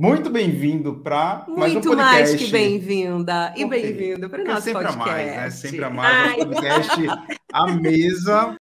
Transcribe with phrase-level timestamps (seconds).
[0.00, 1.88] Muito bem-vindo para mais um podcast.
[1.88, 5.60] Muito mais que bem-vinda e bem-vindo para o nosso sempre podcast.
[5.60, 6.38] Sempre a mais, né?
[6.38, 7.10] Sempre a mais.
[7.10, 7.34] Ai.
[7.34, 8.56] podcast A Mesa.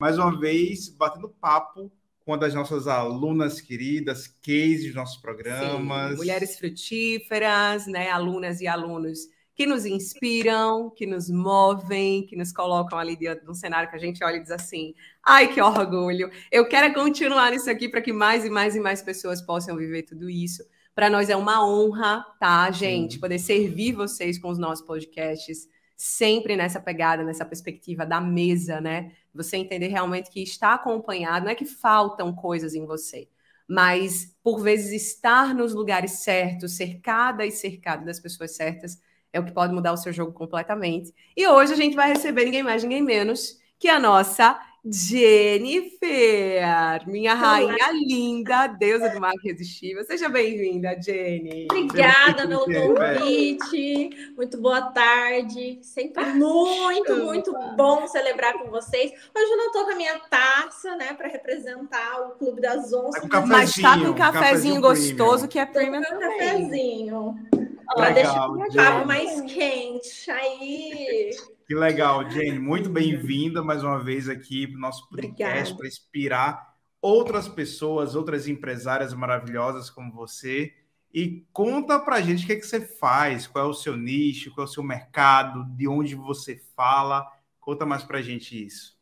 [0.00, 1.90] Mais uma vez, batendo papo
[2.20, 6.12] com uma das nossas alunas queridas, case dos nossos programas.
[6.12, 8.08] Sim, mulheres frutíferas, né?
[8.08, 13.50] Alunas e alunos que nos inspiram, que nos movem, que nos colocam ali diante de
[13.50, 16.30] um cenário que a gente olha e diz assim: ai, que orgulho!
[16.52, 20.04] Eu quero continuar nisso aqui para que mais e mais e mais pessoas possam viver
[20.04, 20.62] tudo isso.
[20.94, 23.20] Para nós é uma honra, tá, gente, Sim.
[23.20, 29.10] poder servir vocês com os nossos podcasts, sempre nessa pegada, nessa perspectiva da mesa, né?
[29.34, 33.28] Você entender realmente que está acompanhado, não é que faltam coisas em você,
[33.66, 39.00] mas por vezes estar nos lugares certos, cercada e cercado das pessoas certas,
[39.32, 41.14] é o que pode mudar o seu jogo completamente.
[41.36, 46.62] E hoje a gente vai receber ninguém mais, ninguém menos que a nossa Jennifer,
[47.06, 50.04] minha rainha linda, deusa do marco irresistível.
[50.04, 51.66] Seja bem-vinda, Jenny.
[51.70, 54.10] Obrigada pelo convite.
[54.36, 55.78] Muito boa tarde.
[55.82, 59.10] Sempre muito, muito bom celebrar com vocês.
[59.10, 63.28] Hoje eu não estou com a minha taça, né, para representar o Clube das Onças.
[63.28, 65.48] Tá mas está com um cafezinho, cafezinho gostoso premium.
[65.48, 66.28] que é premium também.
[66.28, 67.67] Um cafezinho.
[67.96, 70.30] Ó, deixa o papo mais quente.
[70.30, 71.30] Aí.
[71.66, 72.58] Que legal, Jane.
[72.58, 78.46] Muito bem-vinda mais uma vez aqui para o nosso podcast para inspirar outras pessoas, outras
[78.46, 80.74] empresárias maravilhosas como você.
[81.14, 83.96] E conta para a gente o que, é que você faz, qual é o seu
[83.96, 87.26] nicho, qual é o seu mercado, de onde você fala.
[87.58, 88.98] Conta mais para a gente isso.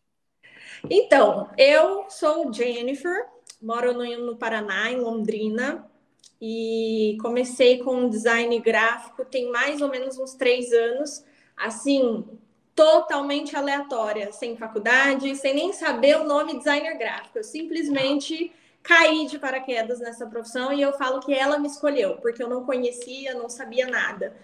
[0.89, 3.27] Então, eu sou Jennifer,
[3.61, 5.91] moro no, no Paraná, em Londrina
[6.41, 11.25] e comecei com design gráfico tem mais ou menos uns três anos,
[11.57, 12.25] assim,
[12.75, 17.39] totalmente aleatória, sem faculdade, sem nem saber o nome designer gráfico.
[17.39, 22.43] Eu simplesmente caí de paraquedas nessa profissão e eu falo que ela me escolheu, porque
[22.43, 24.37] eu não conhecia, não sabia nada.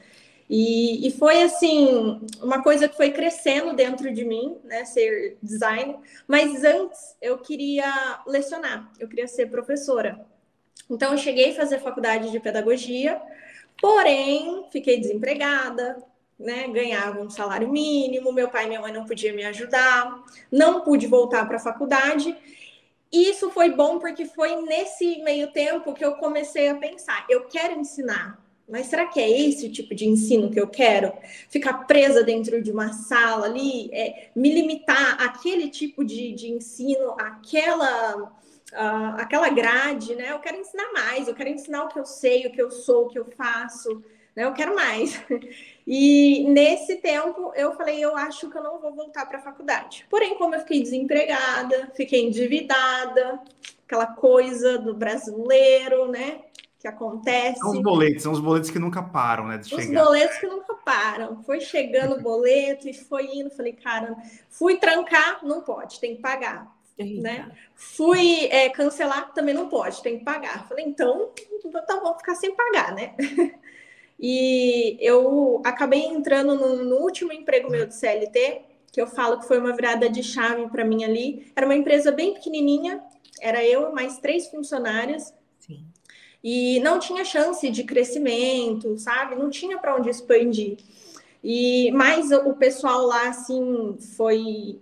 [0.48, 5.96] E, e, foi assim, uma coisa que foi crescendo dentro de mim, né, ser design.
[6.26, 10.26] Mas antes eu queria lecionar, eu queria ser professora.
[10.90, 13.20] Então, eu cheguei a fazer faculdade de pedagogia,
[13.80, 15.96] porém, fiquei desempregada,
[16.38, 16.68] né?
[16.68, 21.06] Ganhava um salário mínimo, meu pai e minha mãe não podiam me ajudar, não pude
[21.06, 22.36] voltar para a faculdade.
[23.10, 27.78] Isso foi bom porque foi nesse meio tempo que eu comecei a pensar: eu quero
[27.78, 31.12] ensinar, mas será que é esse o tipo de ensino que eu quero?
[31.48, 37.14] Ficar presa dentro de uma sala ali, é, me limitar àquele tipo de, de ensino,
[37.18, 38.32] aquela
[38.72, 40.32] uh, aquela grade, né?
[40.32, 43.06] Eu quero ensinar mais, eu quero ensinar o que eu sei, o que eu sou,
[43.06, 44.02] o que eu faço,
[44.34, 44.44] né?
[44.44, 45.20] Eu quero mais.
[45.84, 50.06] E nesse tempo eu falei, eu acho que eu não vou voltar para a faculdade.
[50.08, 53.40] Porém, como eu fiquei desempregada, fiquei endividada,
[53.84, 56.42] aquela coisa do brasileiro, né?
[56.78, 57.58] Que acontece.
[57.58, 59.58] São os boletos, são os boletos que nunca param, né?
[59.58, 60.04] De os chegar.
[60.04, 61.42] boletos que nunca param.
[61.42, 63.50] Foi chegando o boleto e foi indo.
[63.50, 64.16] Falei, cara,
[64.50, 66.72] fui trancar, não pode, tem que pagar.
[66.98, 67.50] Né?
[67.74, 70.68] Fui é, cancelar, também não pode, tem que pagar.
[70.68, 71.30] Falei, então,
[71.64, 73.14] então vou ficar sem pagar, né?
[74.20, 79.48] e eu acabei entrando no, no, último emprego meu de CLT, que eu falo que
[79.48, 81.50] foi uma virada de chave para mim ali.
[81.56, 83.02] Era uma empresa bem pequenininha,
[83.40, 85.32] era eu mais três funcionários.
[85.58, 85.84] Sim.
[86.44, 89.34] E não tinha chance de crescimento, sabe?
[89.34, 90.76] Não tinha para onde expandir.
[91.42, 94.80] E mas o pessoal lá assim foi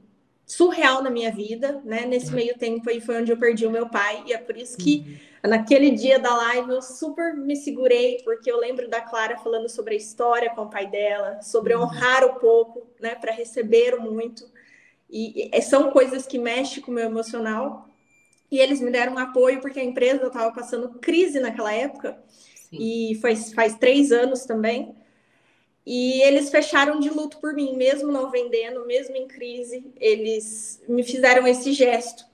[0.51, 2.05] surreal na minha vida, né?
[2.05, 4.77] Nesse meio tempo aí foi onde eu perdi o meu pai, e é por isso
[4.77, 5.51] que uhum.
[5.51, 9.95] naquele dia da live eu super me segurei, porque eu lembro da Clara falando sobre
[9.95, 11.83] a história com o pai dela, sobre uhum.
[11.83, 14.45] honrar o pouco, né, para receber o muito.
[15.09, 17.89] E, e são coisas que mexem com o meu emocional.
[18.51, 22.19] E eles me deram um apoio porque a empresa estava passando crise naquela época.
[22.69, 22.77] Sim.
[23.13, 24.97] E faz, faz três anos também.
[25.93, 31.03] E eles fecharam de luto por mim, mesmo não vendendo, mesmo em crise, eles me
[31.03, 32.25] fizeram esse gesto.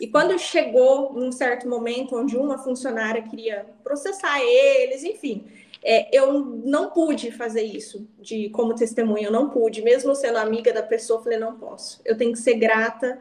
[0.00, 5.44] E quando chegou num certo momento onde uma funcionária queria processar eles, enfim,
[5.84, 6.32] é, eu
[6.64, 11.20] não pude fazer isso de como testemunha, eu não pude, mesmo sendo amiga da pessoa,
[11.20, 12.00] eu falei não posso.
[12.04, 13.20] Eu tenho que ser grata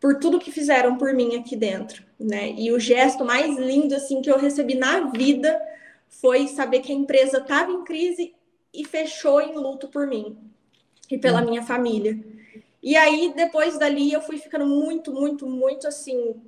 [0.00, 2.54] por tudo que fizeram por mim aqui dentro, né?
[2.56, 5.60] E o gesto mais lindo assim que eu recebi na vida
[6.08, 8.34] foi saber que a empresa estava em crise
[8.72, 10.38] e fechou em luto por mim
[11.10, 11.46] e pela hum.
[11.46, 12.18] minha família.
[12.82, 16.40] E aí, depois dali, eu fui ficando muito, muito, muito assim.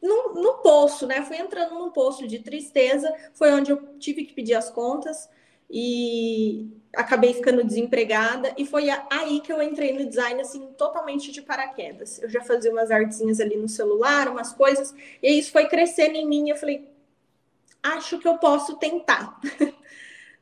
[0.00, 1.22] No, no poço, né?
[1.22, 3.12] Fui entrando num poço de tristeza.
[3.32, 5.28] Foi onde eu tive que pedir as contas.
[5.70, 11.42] e acabei ficando desempregada e foi aí que eu entrei no design assim totalmente de
[11.42, 12.22] paraquedas.
[12.22, 16.26] Eu já fazia umas artezinhas ali no celular, umas coisas, e isso foi crescendo em
[16.26, 16.48] mim.
[16.48, 16.88] Eu falei,
[17.82, 19.40] acho que eu posso tentar.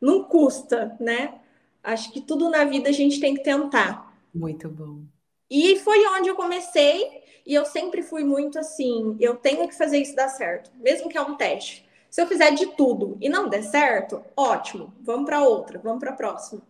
[0.02, 1.40] Não custa, né?
[1.82, 4.12] Acho que tudo na vida a gente tem que tentar.
[4.34, 5.02] Muito bom.
[5.48, 9.98] E foi onde eu comecei, e eu sempre fui muito assim, eu tenho que fazer
[9.98, 11.86] isso dar certo, mesmo que é um teste.
[12.10, 16.10] Se eu fizer de tudo e não der certo, ótimo, vamos para outra, vamos para
[16.10, 16.60] a próxima.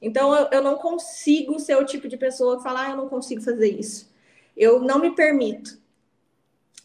[0.00, 3.08] Então eu, eu, não consigo ser o tipo de pessoa que fala, ah, eu não
[3.08, 4.10] consigo fazer isso.
[4.56, 5.79] Eu não me permito.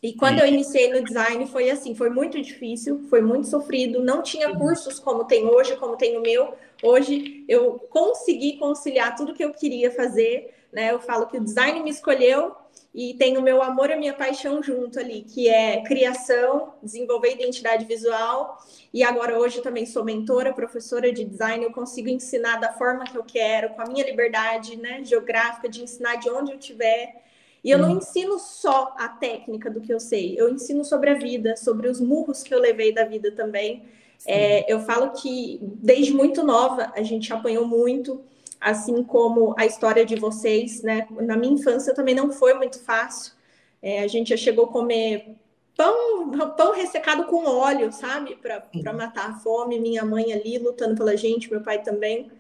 [0.02, 4.22] E quando eu iniciei no design foi assim, foi muito difícil, foi muito sofrido, não
[4.22, 6.54] tinha cursos como tem hoje, como tem o meu.
[6.84, 10.92] Hoje eu consegui conciliar tudo que eu queria fazer, né?
[10.92, 12.54] Eu falo que o design me escolheu
[12.94, 17.34] e tem o meu amor e a minha paixão junto ali, que é criação, desenvolver
[17.34, 18.58] identidade visual.
[18.94, 23.18] E agora hoje também sou mentora, professora de design, eu consigo ensinar da forma que
[23.18, 27.25] eu quero, com a minha liberdade, né, geográfica de ensinar de onde eu estiver.
[27.66, 31.16] E eu não ensino só a técnica do que eu sei, eu ensino sobre a
[31.16, 33.82] vida, sobre os murros que eu levei da vida também.
[34.24, 38.22] É, eu falo que desde muito nova a gente apanhou muito
[38.62, 41.08] assim como a história de vocês, né?
[41.10, 43.34] Na minha infância também não foi muito fácil.
[43.82, 45.36] É, a gente já chegou a comer
[45.76, 48.36] pão, pão ressecado com óleo, sabe?
[48.36, 49.80] Para matar a fome.
[49.80, 52.32] Minha mãe ali lutando pela gente, meu pai também.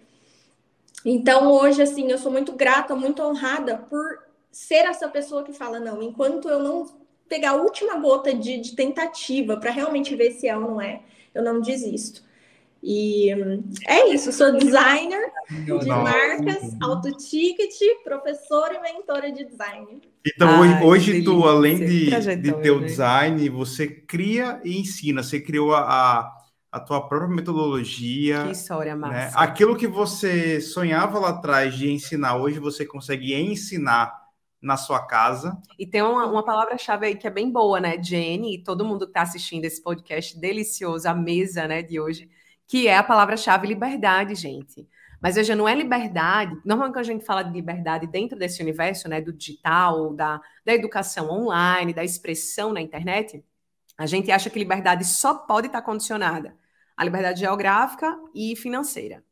[1.03, 4.24] Então, hoje, assim, eu sou muito grata, muito honrada por
[4.55, 6.85] ser essa pessoa que fala: não, enquanto eu não
[7.27, 11.01] pegar a última gota de, de tentativa para realmente ver se é ou não é,
[11.33, 12.23] eu não desisto.
[12.81, 13.29] E
[13.87, 17.73] é isso, sou designer de marcas, auto-ticket,
[18.03, 20.01] professora e mentora de design.
[20.25, 25.23] Então, Ai, hoje, hoje tu, além de, de ter o design, você cria e ensina.
[25.23, 26.31] Você criou a,
[26.71, 28.43] a tua própria metodologia.
[28.43, 29.01] Que história né?
[29.01, 29.13] massa.
[29.15, 29.31] Né?
[29.35, 34.24] Aquilo que você sonhava lá atrás de ensinar, hoje você consegue ensinar
[34.65, 35.57] na sua casa.
[35.77, 38.55] E tem uma, uma palavra-chave aí que é bem boa, né, Jenny?
[38.55, 42.29] E todo mundo que está assistindo esse podcast delicioso, a mesa né, de hoje
[42.67, 44.89] que é a palavra-chave liberdade, gente.
[45.21, 46.59] Mas veja, não é liberdade.
[46.65, 50.73] Normalmente, quando a gente fala de liberdade dentro desse universo, né, do digital, da, da
[50.73, 53.43] educação online, da expressão na internet,
[53.95, 56.55] a gente acha que liberdade só pode estar condicionada
[56.97, 59.23] à liberdade geográfica e financeira.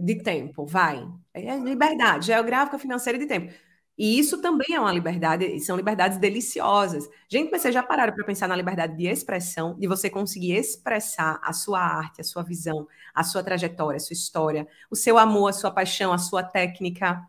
[0.00, 1.04] De tempo, vai.
[1.32, 3.52] É liberdade geográfica, financeira e de tempo.
[3.96, 7.08] E isso também é uma liberdade, são liberdades deliciosas.
[7.28, 11.40] Gente, mas vocês já pararam para pensar na liberdade de expressão, de você conseguir expressar
[11.42, 15.48] a sua arte, a sua visão, a sua trajetória, a sua história, o seu amor,
[15.48, 17.22] a sua paixão, a sua técnica,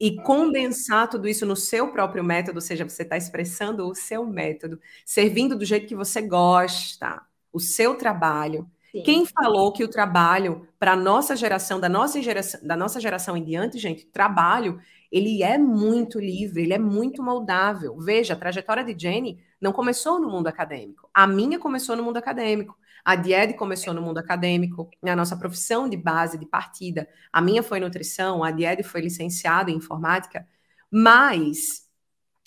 [0.00, 4.24] e condensar tudo isso no seu próprio método, ou seja, você está expressando o seu
[4.24, 7.20] método, servindo do jeito que você gosta,
[7.52, 8.70] o seu trabalho.
[8.92, 9.02] Sim.
[9.02, 13.36] Quem falou que o trabalho para a nossa geração, da nossa geração, da nossa geração
[13.36, 17.96] em diante, gente, trabalho ele é muito livre, ele é muito moldável.
[17.98, 21.08] Veja, a trajetória de Jenny não começou no mundo acadêmico.
[21.12, 22.76] A minha começou no mundo acadêmico.
[23.04, 27.08] A Died começou no mundo acadêmico, a nossa profissão de base, de partida.
[27.32, 30.46] A minha foi nutrição, a Died foi licenciada em informática.
[30.90, 31.88] Mas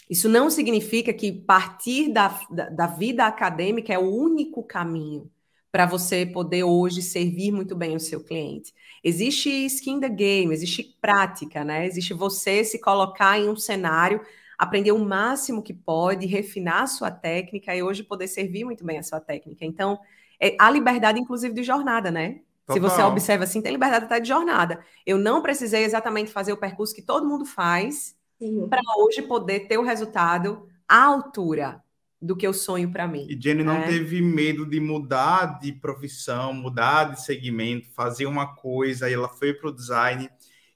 [0.10, 5.32] isso não significa que partir da, da, da vida acadêmica é o único caminho
[5.72, 8.74] para você poder hoje servir muito bem o seu cliente.
[9.04, 11.86] Existe skin the game, existe prática, né?
[11.86, 14.22] Existe você se colocar em um cenário,
[14.58, 19.00] aprender o máximo que pode, refinar a sua técnica e hoje poder servir muito bem
[19.00, 19.66] a sua técnica.
[19.66, 19.98] Então,
[20.40, 22.42] é a liberdade, inclusive, de jornada, né?
[22.66, 22.74] Total.
[22.74, 24.84] Se você observa assim, tem liberdade até de jornada.
[25.06, 28.16] Eu não precisei exatamente fazer o percurso que todo mundo faz
[28.70, 31.82] para hoje poder ter o resultado à altura
[32.22, 33.26] do que eu sonho para mim.
[33.28, 33.88] E Jenny não né?
[33.88, 39.54] teve medo de mudar de profissão, mudar de segmento, fazer uma coisa, e ela foi
[39.54, 40.30] para o design.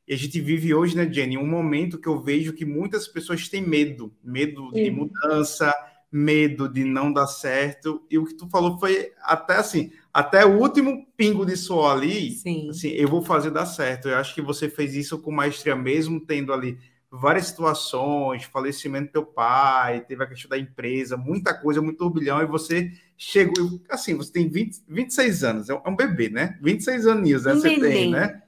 [0.07, 3.47] E a gente vive hoje, né, Jenny, um momento que eu vejo que muitas pessoas
[3.47, 4.83] têm medo, medo Sim.
[4.83, 5.73] de mudança,
[6.11, 8.03] medo de não dar certo.
[8.09, 12.31] E o que tu falou foi até assim, até o último pingo de suor ali,
[12.31, 12.69] Sim.
[12.69, 14.09] assim, eu vou fazer dar certo.
[14.09, 16.77] Eu acho que você fez isso com maestria mesmo tendo ali
[17.19, 22.41] várias situações, falecimento do teu pai, teve a questão da empresa, muita coisa, muito turbilhão,
[22.41, 26.57] e você chegou, assim, você tem 20, 26 anos, é um bebê, né?
[26.61, 27.53] 26 aninhos, né?
[27.53, 28.41] Você tem, né?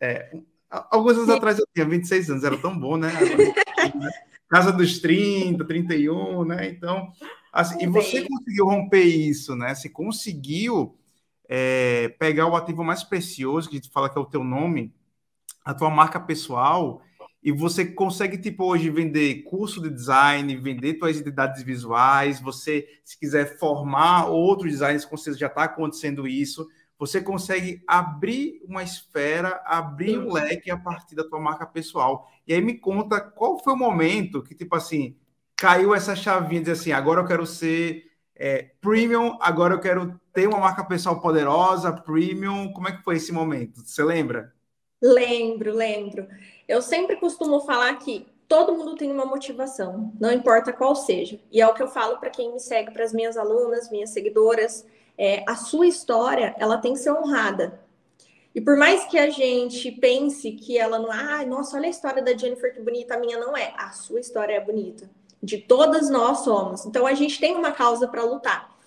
[0.00, 0.30] É,
[0.70, 3.10] alguns anos atrás eu tinha 26 anos, era tão bom, né?
[4.48, 6.68] Casa dos 30, 31, né?
[6.68, 7.12] Então,
[7.52, 9.74] assim, e você conseguiu romper isso, né?
[9.74, 10.96] Você conseguiu
[11.48, 14.94] é, pegar o ativo mais precioso, que a gente fala que é o teu nome,
[15.64, 17.02] a tua marca pessoal,
[17.42, 23.18] e você consegue, tipo, hoje vender curso de design, vender suas identidades visuais, você, se
[23.18, 26.68] quiser formar outros designers, com certeza já está acontecendo isso,
[26.98, 32.28] você consegue abrir uma esfera, abrir um leque a partir da tua marca pessoal.
[32.44, 35.16] E aí me conta qual foi o momento que, tipo assim,
[35.54, 40.48] caiu essa chavinha de assim, agora eu quero ser é, premium, agora eu quero ter
[40.48, 42.72] uma marca pessoal poderosa, premium.
[42.72, 43.80] Como é que foi esse momento?
[43.84, 44.52] Você lembra?
[45.00, 46.26] Lembro, lembro.
[46.66, 51.38] Eu sempre costumo falar que todo mundo tem uma motivação, não importa qual seja.
[51.50, 54.10] E é o que eu falo para quem me segue, para as minhas alunas, minhas
[54.10, 54.84] seguidoras
[55.18, 57.80] é, a sua história ela tem que ser honrada.
[58.54, 62.22] E por mais que a gente pense que ela não, ah, nossa, olha a história
[62.22, 63.74] da Jennifer que bonita, a minha não é.
[63.76, 65.10] A sua história é bonita.
[65.42, 66.86] De todas nós somos.
[66.86, 68.77] Então a gente tem uma causa para lutar.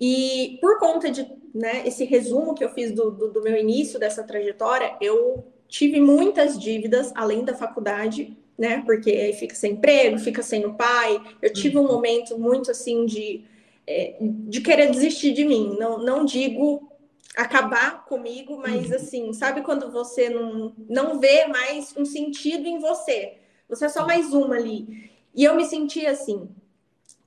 [0.00, 3.98] E por conta de né, esse resumo que eu fiz do, do, do meu início
[3.98, 8.82] dessa trajetória, eu tive muitas dívidas além da faculdade, né?
[8.86, 11.20] Porque aí fica sem emprego, fica sem o pai.
[11.42, 11.88] Eu tive um uhum.
[11.88, 13.44] momento muito assim de
[13.86, 15.76] é, de querer desistir de mim.
[15.78, 16.92] Não, não digo
[17.34, 18.96] acabar comigo, mas uhum.
[18.96, 23.38] assim, sabe quando você não, não vê mais um sentido em você?
[23.68, 25.10] Você é só mais uma ali.
[25.34, 26.48] E eu me senti assim.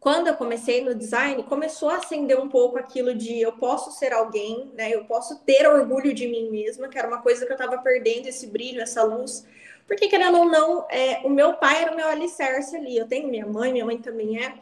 [0.02, 4.12] Quando eu comecei no design, começou a acender um pouco aquilo de eu posso ser
[4.12, 4.90] alguém, né?
[4.90, 8.26] Eu posso ter orgulho de mim mesma, que era uma coisa que eu estava perdendo
[8.26, 9.46] esse brilho, essa luz.
[9.86, 12.98] Porque, querendo ou não, é, o meu pai era o meu alicerce ali.
[12.98, 14.56] Eu tenho minha mãe, minha mãe também é.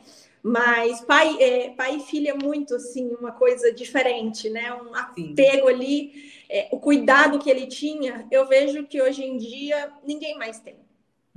[0.44, 4.74] Mas pai, é, pai e filha é muito assim, uma coisa diferente, né?
[4.74, 9.90] Um apego ali, é, o cuidado que ele tinha, eu vejo que hoje em dia
[10.04, 10.76] ninguém mais tem.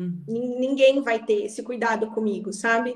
[0.02, 0.59] Uhum.
[0.59, 2.94] Ninguém vai ter esse cuidado comigo, sabe?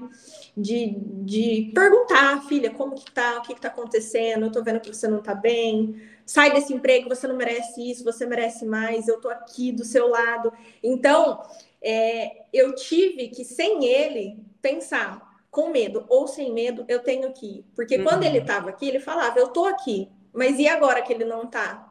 [0.57, 4.81] De, de perguntar, filha, como que tá, o que, que tá acontecendo, eu tô vendo
[4.81, 9.07] que você não tá bem, sai desse emprego, você não merece isso, você merece mais,
[9.07, 10.53] eu tô aqui do seu lado.
[10.83, 11.43] Então,
[11.81, 17.47] é, eu tive que, sem ele, pensar com medo ou sem medo, eu tenho que
[17.47, 17.65] ir.
[17.75, 18.05] Porque uhum.
[18.05, 21.47] quando ele estava aqui, ele falava, eu tô aqui, mas e agora que ele não
[21.47, 21.86] tá?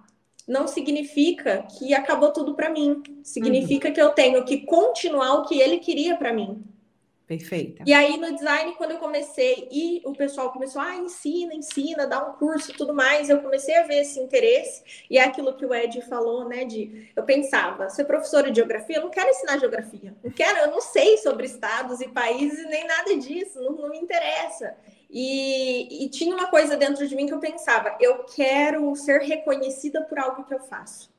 [0.47, 3.01] Não significa que acabou tudo para mim.
[3.23, 3.93] Significa uhum.
[3.93, 6.63] que eu tenho que continuar o que ele queria para mim.
[7.27, 7.83] Perfeita.
[7.87, 12.23] E aí no design, quando eu comecei e o pessoal começou, ah, ensina, ensina, dá
[12.23, 14.83] um curso e tudo mais, eu comecei a ver esse interesse.
[15.09, 16.65] E é aquilo que o Ed falou, né?
[16.65, 20.15] De eu pensava, ser professora de geografia, eu não quero ensinar geografia.
[20.23, 23.97] Não quero, eu não sei sobre estados e países nem nada disso, não, não me
[23.97, 24.75] interessa.
[25.09, 30.01] E, e tinha uma coisa dentro de mim que eu pensava, eu quero ser reconhecida
[30.01, 31.09] por algo que eu faço.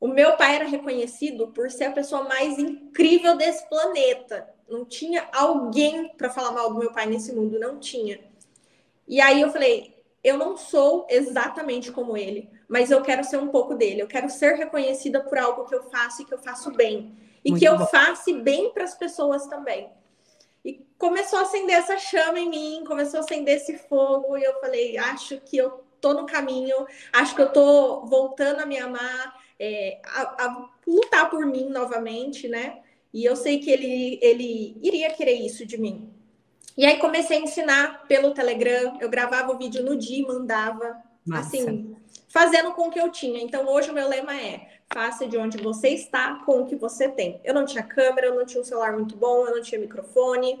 [0.00, 5.26] O meu pai era reconhecido por ser a pessoa mais incrível desse planeta não tinha
[5.32, 8.20] alguém para falar mal do meu pai nesse mundo, não tinha.
[9.06, 13.48] E aí eu falei, eu não sou exatamente como ele, mas eu quero ser um
[13.48, 14.02] pouco dele.
[14.02, 17.16] Eu quero ser reconhecida por algo que eu faço e que eu faço bem.
[17.42, 19.88] E Muito que eu faça bem para as pessoas também.
[20.68, 24.60] E começou a acender essa chama em mim, começou a acender esse fogo, e eu
[24.60, 29.34] falei, acho que eu tô no caminho, acho que eu tô voltando a me amar,
[29.58, 32.80] é, a, a lutar por mim novamente, né?
[33.14, 36.12] E eu sei que ele, ele iria querer isso de mim.
[36.76, 38.98] E aí comecei a ensinar pelo Telegram.
[39.00, 41.96] Eu gravava o vídeo no dia e mandava, assim,
[42.28, 43.42] fazendo com o que eu tinha.
[43.42, 47.08] Então hoje o meu lema é: faça de onde você está com o que você
[47.08, 47.40] tem.
[47.44, 50.58] Eu não tinha câmera, eu não tinha um celular muito bom, eu não tinha microfone.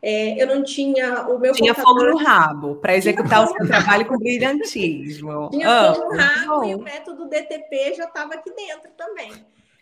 [0.00, 2.12] É, eu não tinha o meu Tinha computador...
[2.12, 5.50] fogo no rabo para executar o seu trabalho com brilhantismo.
[5.50, 9.32] Tinha fogo no rabo e o método DTP já estava aqui dentro também.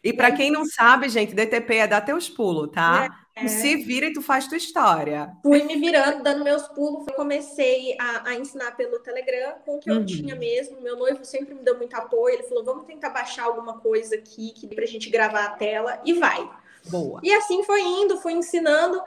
[0.03, 3.09] E para quem não sabe, gente, DTP é dar teus pulos, tá?
[3.23, 3.26] É.
[3.39, 5.37] Tu se vira e tu faz tua história.
[5.43, 7.05] Fui me virando, dando meus pulos.
[7.15, 9.99] Comecei a, a ensinar pelo Telegram com o que uhum.
[9.99, 10.81] eu tinha mesmo.
[10.81, 12.35] Meu noivo sempre me deu muito apoio.
[12.35, 16.15] Ele falou: vamos tentar baixar alguma coisa aqui que pra gente gravar a tela e
[16.15, 16.49] vai.
[16.89, 17.21] Boa.
[17.23, 19.03] E assim foi indo, fui ensinando.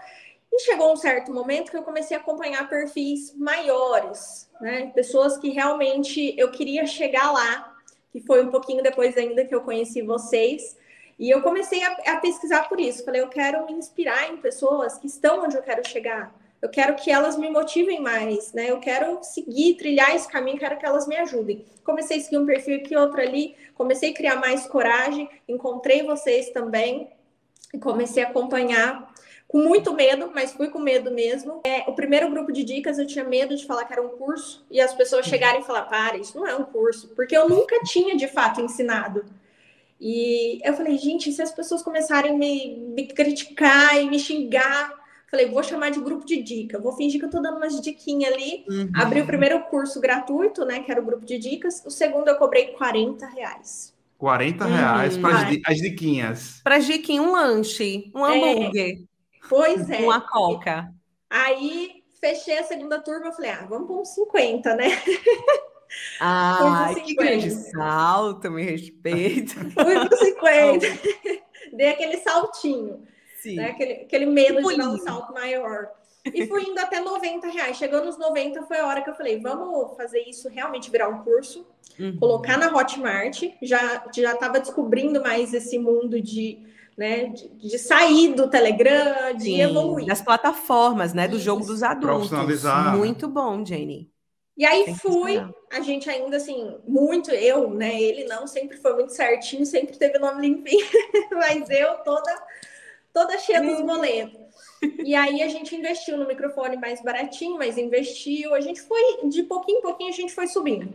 [0.51, 4.91] E chegou um certo momento que eu comecei a acompanhar perfis maiores, né?
[4.93, 7.75] Pessoas que realmente eu queria chegar lá,
[8.11, 10.77] que foi um pouquinho depois ainda que eu conheci vocês.
[11.19, 13.03] E eu comecei a, a, pesquisar por isso.
[13.03, 16.33] Falei, eu quero me inspirar em pessoas que estão onde eu quero chegar.
[16.61, 18.71] Eu quero que elas me motivem mais, né?
[18.71, 21.65] Eu quero seguir, trilhar esse caminho, quero que elas me ajudem.
[21.83, 26.49] Comecei a seguir um perfil aqui, outro ali, comecei a criar mais coragem, encontrei vocês
[26.49, 27.09] também
[27.73, 29.13] e comecei a acompanhar
[29.47, 31.61] com muito medo, mas fui com medo mesmo.
[31.65, 34.65] É, o primeiro grupo de dicas eu tinha medo de falar que era um curso
[34.69, 37.79] e as pessoas chegarem e falar: para, isso não é um curso, porque eu nunca
[37.83, 39.25] tinha de fato ensinado.
[39.99, 44.93] E eu falei, gente, se as pessoas começarem a me, me criticar e me xingar,
[45.29, 48.33] falei, vou chamar de grupo de dica, vou fingir que eu tô dando umas diquinhas
[48.33, 48.65] ali.
[48.69, 48.89] Uhum.
[48.95, 50.81] Abri o primeiro curso gratuito, né?
[50.81, 51.83] Que era o grupo de dicas.
[51.85, 53.93] O segundo eu cobrei 40 reais.
[54.17, 55.21] 40 reais uhum.
[55.21, 56.61] para as diquinhas.
[56.63, 58.37] Para diquinha, um lanche, um é.
[58.37, 58.95] hambúrguer.
[58.95, 59.99] É, pois é.
[59.99, 60.93] Uma coca.
[61.29, 64.87] Aí fechei a segunda turma, eu falei, ah, vamos para uns 50, né?
[66.19, 69.53] Ah, que grande salto, me respeito.
[69.71, 70.87] Fui pro 50.
[71.73, 73.03] Dei aquele saltinho.
[73.41, 73.55] Sim.
[73.55, 73.69] Né?
[73.69, 75.89] Aquele, aquele medo de dar um salto maior.
[76.33, 77.77] E fui indo até 90 reais.
[77.77, 81.23] Chegou nos 90, foi a hora que eu falei: vamos fazer isso realmente virar um
[81.23, 81.65] curso,
[81.97, 82.17] uhum.
[82.17, 83.41] colocar na Hotmart.
[83.61, 86.59] Já já estava descobrindo mais esse mundo de,
[86.97, 90.05] né, de, de sair do Telegram, de Sim, evoluir.
[90.05, 91.27] Das plataformas, né?
[91.27, 91.45] Do isso.
[91.45, 92.29] jogo dos adultos.
[92.97, 94.11] Muito bom, Jenny.
[94.59, 97.97] E aí fui, a gente ainda assim, muito, eu, né?
[97.97, 100.85] Ele não sempre foi muito certinho, sempre teve nome limpinho,
[101.31, 102.43] mas eu toda,
[103.13, 104.37] toda cheia dos boletos.
[105.05, 109.43] E aí a gente investiu no microfone mais baratinho, mas investiu, a gente foi, de
[109.43, 110.93] pouquinho em pouquinho, a gente foi subindo.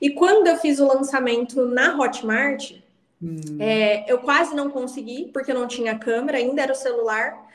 [0.00, 2.76] E quando eu fiz o lançamento na Hotmart,
[3.20, 3.40] hum.
[3.58, 7.49] é, eu quase não consegui, porque eu não tinha câmera, ainda era o celular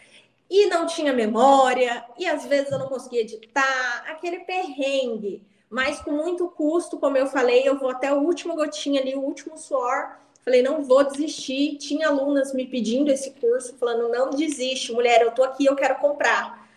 [0.49, 6.11] e não tinha memória, e às vezes eu não conseguia editar, aquele perrengue, mas com
[6.11, 10.17] muito custo, como eu falei, eu vou até o último gotinha ali, o último suor.
[10.43, 11.77] Falei, não vou desistir.
[11.77, 15.95] Tinha alunas me pedindo esse curso, falando, não desiste, mulher, eu tô aqui, eu quero
[15.95, 16.69] comprar.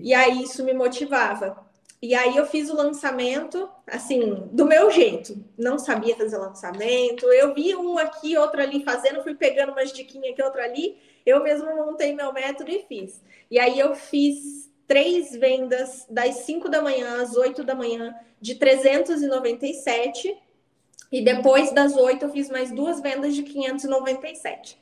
[0.00, 1.66] E aí isso me motivava.
[2.00, 5.36] E aí eu fiz o lançamento, assim, do meu jeito.
[5.58, 7.26] Não sabia fazer lançamento.
[7.26, 10.96] Eu vi um aqui, outro ali fazendo, fui pegando umas diquinhas aqui, outra ali.
[11.26, 13.20] Eu mesmo montei meu método e fiz.
[13.50, 18.54] E aí eu fiz três vendas das 5 da manhã às 8 da manhã de
[18.54, 20.38] 397
[21.10, 24.80] e depois das 8 eu fiz mais duas vendas de 597.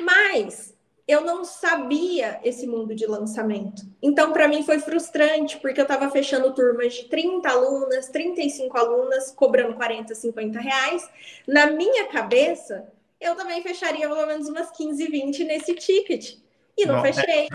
[0.00, 0.76] Mas
[1.08, 3.82] eu não sabia esse mundo de lançamento.
[4.02, 9.30] Então, para mim foi frustrante, porque eu estava fechando turmas de 30 alunas, 35 alunas,
[9.30, 11.08] cobrando 40, 50 reais.
[11.46, 12.92] Na minha cabeça,
[13.26, 16.36] eu também fecharia pelo menos umas 15, 20 nesse ticket.
[16.76, 17.48] E não, não é fechei.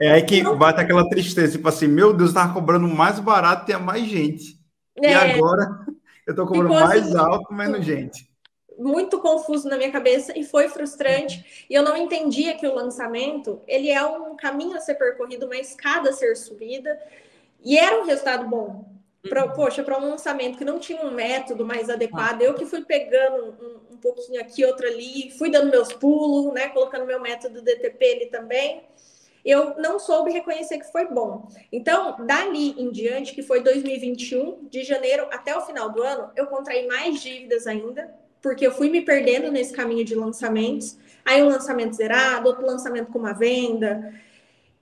[0.00, 0.56] É, é, aí que não...
[0.56, 4.58] bate aquela tristeza, tipo assim, meu Deus, estava cobrando mais barato, tinha mais gente.
[5.02, 5.10] É.
[5.10, 5.86] E agora
[6.26, 8.28] eu estou cobrando mais assim, alto, menos gente.
[8.78, 11.66] Muito confuso na minha cabeça e foi frustrante.
[11.68, 15.56] E eu não entendia que o lançamento ele é um caminho a ser percorrido, uma
[15.56, 16.96] escada a ser subida.
[17.64, 18.97] E era um resultado bom.
[19.22, 19.52] Pra, uhum.
[19.52, 23.56] Poxa, para um lançamento que não tinha um método mais adequado, eu que fui pegando
[23.60, 26.68] um, um pouquinho aqui, outro ali, fui dando meus pulos, né?
[26.68, 28.82] Colocando meu método DTP ali também.
[29.44, 31.48] Eu não soube reconhecer que foi bom.
[31.72, 36.46] Então, dali em diante, que foi 2021, de janeiro até o final do ano, eu
[36.46, 40.96] contraí mais dívidas ainda, porque eu fui me perdendo nesse caminho de lançamentos.
[41.24, 44.14] Aí um lançamento zerado, outro lançamento com uma venda.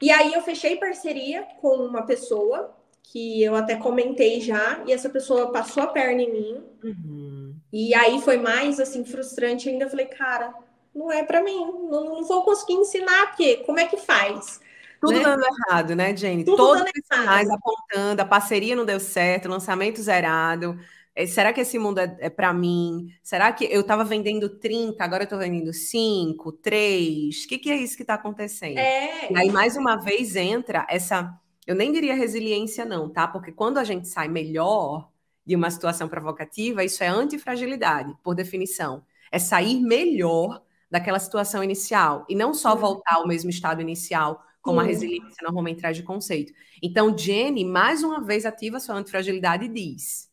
[0.00, 2.75] E aí eu fechei parceria com uma pessoa
[3.12, 6.64] que eu até comentei já, e essa pessoa passou a perna em mim.
[6.82, 7.54] Uhum.
[7.72, 9.84] E aí foi mais assim frustrante ainda.
[9.84, 10.52] Eu falei, cara,
[10.94, 11.56] não é para mim,
[11.90, 14.60] não, não, vou conseguir ensinar, porque como é que faz?
[15.00, 15.22] Tudo né?
[15.22, 16.44] dando errado, né, Jenny?
[16.44, 20.78] Tudo Todos os sinais apontando, a parceria não deu certo, lançamento zerado.
[21.14, 23.08] É, será que esse mundo é, é para mim?
[23.22, 27.44] Será que eu estava vendendo 30, agora eu estou vendendo 5, 3?
[27.44, 28.78] O que, que é isso que está acontecendo?
[28.78, 29.32] É.
[29.32, 31.32] E aí, mais uma vez, entra essa.
[31.66, 33.26] Eu nem diria resiliência, não, tá?
[33.26, 35.10] Porque quando a gente sai melhor
[35.44, 39.04] de uma situação provocativa, isso é antifragilidade, por definição.
[39.30, 44.80] É sair melhor daquela situação inicial e não só voltar ao mesmo estado inicial, como
[44.80, 46.52] a resiliência normalmente traz de conceito.
[46.82, 50.28] Então, Jenny, mais uma vez, ativa sua antifragilidade e diz: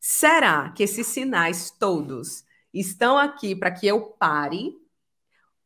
[0.00, 4.74] será que esses sinais todos estão aqui para que eu pare?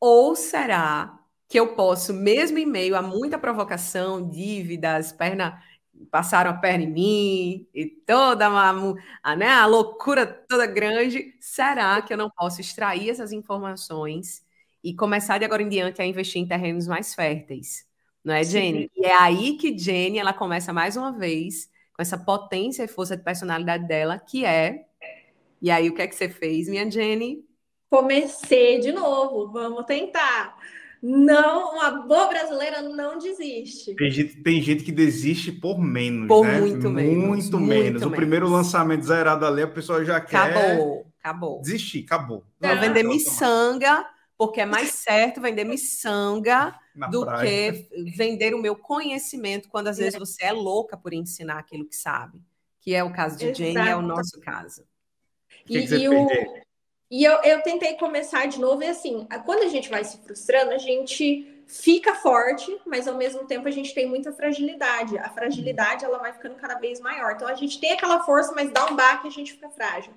[0.01, 1.20] Ou será
[1.51, 5.61] que eu posso, mesmo em meio a muita provocação, dívidas, perna
[6.09, 11.35] passaram a perna em mim e toda uma, a, né, a loucura toda grande.
[11.41, 14.47] Será que eu não posso extrair essas informações
[14.83, 17.85] e começar de agora em diante a investir em terrenos mais férteis?
[18.23, 18.83] Não é, Jenny?
[18.83, 18.91] Sim.
[19.03, 23.17] E é aí que Jenny ela começa mais uma vez com essa potência e força
[23.17, 24.87] de personalidade dela, que é.
[25.61, 27.45] E aí, o que é que você fez, minha Jenny?
[27.91, 30.57] Comecei de novo, vamos tentar.
[31.03, 33.95] Não, uma boa brasileira não desiste.
[33.95, 36.61] Tem gente, tem gente que desiste por menos, por né?
[36.61, 37.27] Muito, menos.
[37.27, 38.03] Muito menos.
[38.03, 40.37] Muito o primeiro lançamento zerado ali, a pessoa já quer.
[40.37, 41.63] Acabou, acabou.
[41.63, 42.45] Desistir, acabou.
[42.61, 46.75] Vou vender miçanga, porque é mais certo vender miçanga
[47.11, 47.73] do praia.
[47.73, 51.97] que vender o meu conhecimento, quando às vezes você é louca por ensinar aquilo que
[51.97, 52.39] sabe.
[52.79, 53.73] Que é o caso de Exato.
[53.73, 54.85] Jane, é o nosso caso.
[55.65, 56.27] Que e, que e o,
[57.11, 60.71] e eu, eu tentei começar de novo, e assim, quando a gente vai se frustrando,
[60.71, 65.17] a gente fica forte, mas ao mesmo tempo a gente tem muita fragilidade.
[65.19, 67.33] A fragilidade ela vai ficando cada vez maior.
[67.33, 70.13] Então a gente tem aquela força, mas dá um baque e a gente fica frágil.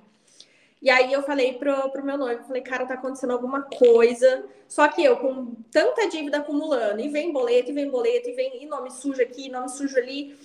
[0.81, 4.45] E aí eu falei pro, pro meu noivo, falei, cara, tá acontecendo alguma coisa.
[4.67, 8.61] Só que eu, com tanta dívida acumulando, e vem boleto, e vem boleto, e vem
[8.61, 10.35] e nome sujo aqui, nome sujo ali.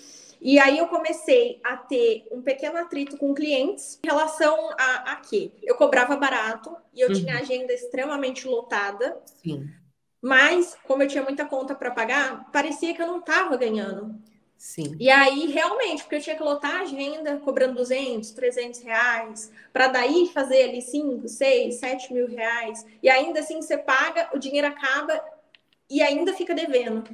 [0.41, 5.17] E aí eu comecei a ter um pequeno atrito com clientes em relação a, a
[5.17, 5.53] quê?
[5.63, 7.15] Eu cobrava barato e eu uhum.
[7.15, 9.21] tinha agenda extremamente lotada.
[9.43, 9.69] Sim.
[10.21, 14.15] Mas, como eu tinha muita conta para pagar, parecia que eu não estava ganhando.
[14.57, 14.97] Sim.
[14.99, 19.87] E aí, realmente, porque eu tinha que lotar a agenda cobrando 200, 300 reais, para
[19.87, 22.85] daí fazer ali 5, 6, 7 mil reais.
[23.01, 25.23] E ainda assim você paga, o dinheiro acaba
[25.91, 27.05] e ainda fica devendo.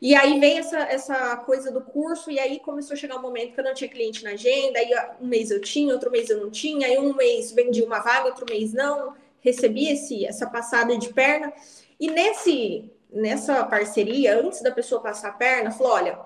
[0.00, 3.54] E aí vem essa, essa coisa do curso, e aí começou a chegar um momento
[3.54, 6.40] que eu não tinha cliente na agenda, aí um mês eu tinha, outro mês eu
[6.40, 10.96] não tinha, aí um mês vendi uma vaga, outro mês não, recebi esse, essa passada
[10.96, 11.52] de perna.
[11.98, 16.18] E nesse nessa parceria, antes da pessoa passar a perna, falou: olha,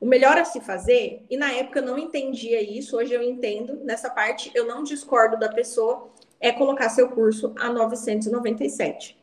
[0.00, 3.80] o melhor a se fazer, e na época eu não entendia isso, hoje eu entendo,
[3.84, 6.08] nessa parte eu não discordo da pessoa,
[6.40, 9.17] é colocar seu curso a 997.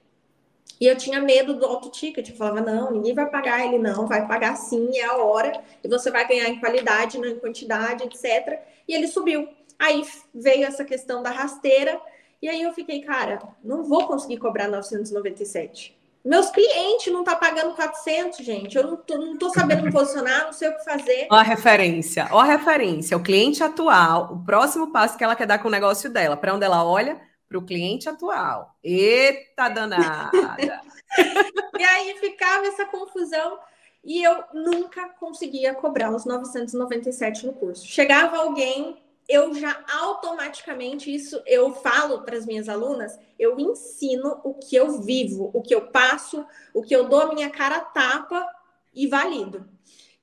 [0.80, 4.08] E eu tinha medo do auto ticket, eu falava, não, ninguém vai pagar, ele não,
[4.08, 8.04] vai pagar sim, é a hora, e você vai ganhar em qualidade, não em quantidade,
[8.04, 8.60] etc.
[8.88, 9.48] E ele subiu.
[9.80, 12.00] Aí veio essa questão da rasteira,
[12.42, 15.96] e aí eu fiquei, cara, não vou conseguir cobrar 997.
[16.26, 18.76] Meus clientes não tá pagando 400, gente.
[18.76, 21.28] Eu não tô, não tô sabendo me posicionar, não sei o que fazer.
[21.30, 23.16] Ó a referência, ó a referência.
[23.16, 26.36] O cliente atual, o próximo passo que ela quer dar com o negócio dela.
[26.36, 27.22] Para onde ela olha?
[27.56, 28.76] Para o cliente atual.
[28.84, 30.82] Eita danada!
[31.80, 33.58] e aí ficava essa confusão
[34.04, 37.88] e eu nunca conseguia cobrar os 997 no curso.
[37.88, 44.54] Chegava alguém eu já automaticamente isso eu falo para as minhas alunas, eu ensino o
[44.54, 48.46] que eu vivo, o que eu passo, o que eu dou minha cara tapa
[48.94, 49.66] e valido.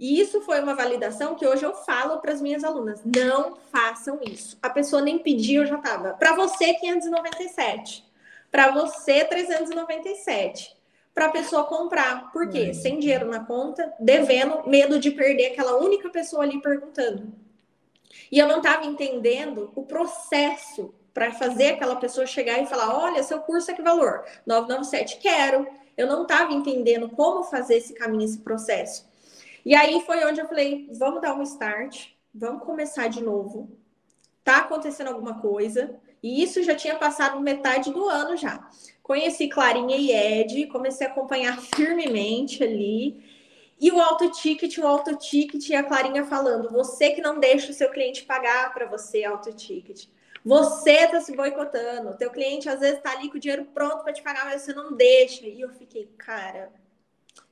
[0.03, 4.19] E isso foi uma validação que hoje eu falo para as minhas alunas: não façam
[4.21, 4.59] isso.
[4.61, 6.15] A pessoa nem pediu, eu já estava.
[6.15, 8.05] Para você, 597.
[8.51, 10.77] Para você, 397.
[11.15, 12.33] Para a pessoa comprar.
[12.33, 12.75] Por quê?
[12.75, 17.33] Sem dinheiro na conta, devendo, medo de perder aquela única pessoa ali perguntando.
[18.31, 23.23] E eu não estava entendendo o processo para fazer aquela pessoa chegar e falar: olha,
[23.23, 24.25] seu curso é que valor?
[24.45, 25.65] 997, quero.
[25.97, 29.12] Eu não estava entendendo como fazer esse caminho, esse processo.
[29.65, 33.71] E aí foi onde eu falei: vamos dar um start, vamos começar de novo.
[34.45, 35.99] Tá acontecendo alguma coisa.
[36.23, 38.69] E isso já tinha passado metade do ano já.
[39.03, 43.33] Conheci Clarinha e Ed, comecei a acompanhar firmemente ali.
[43.81, 47.71] E o auto ticket, o auto ticket e a Clarinha falando: você que não deixa
[47.71, 50.07] o seu cliente pagar para você auto ticket.
[50.45, 52.17] Você está se boicotando.
[52.17, 54.73] Teu cliente às vezes está ali com o dinheiro pronto para te pagar, mas você
[54.73, 55.47] não deixa.
[55.47, 56.73] E eu fiquei, cara,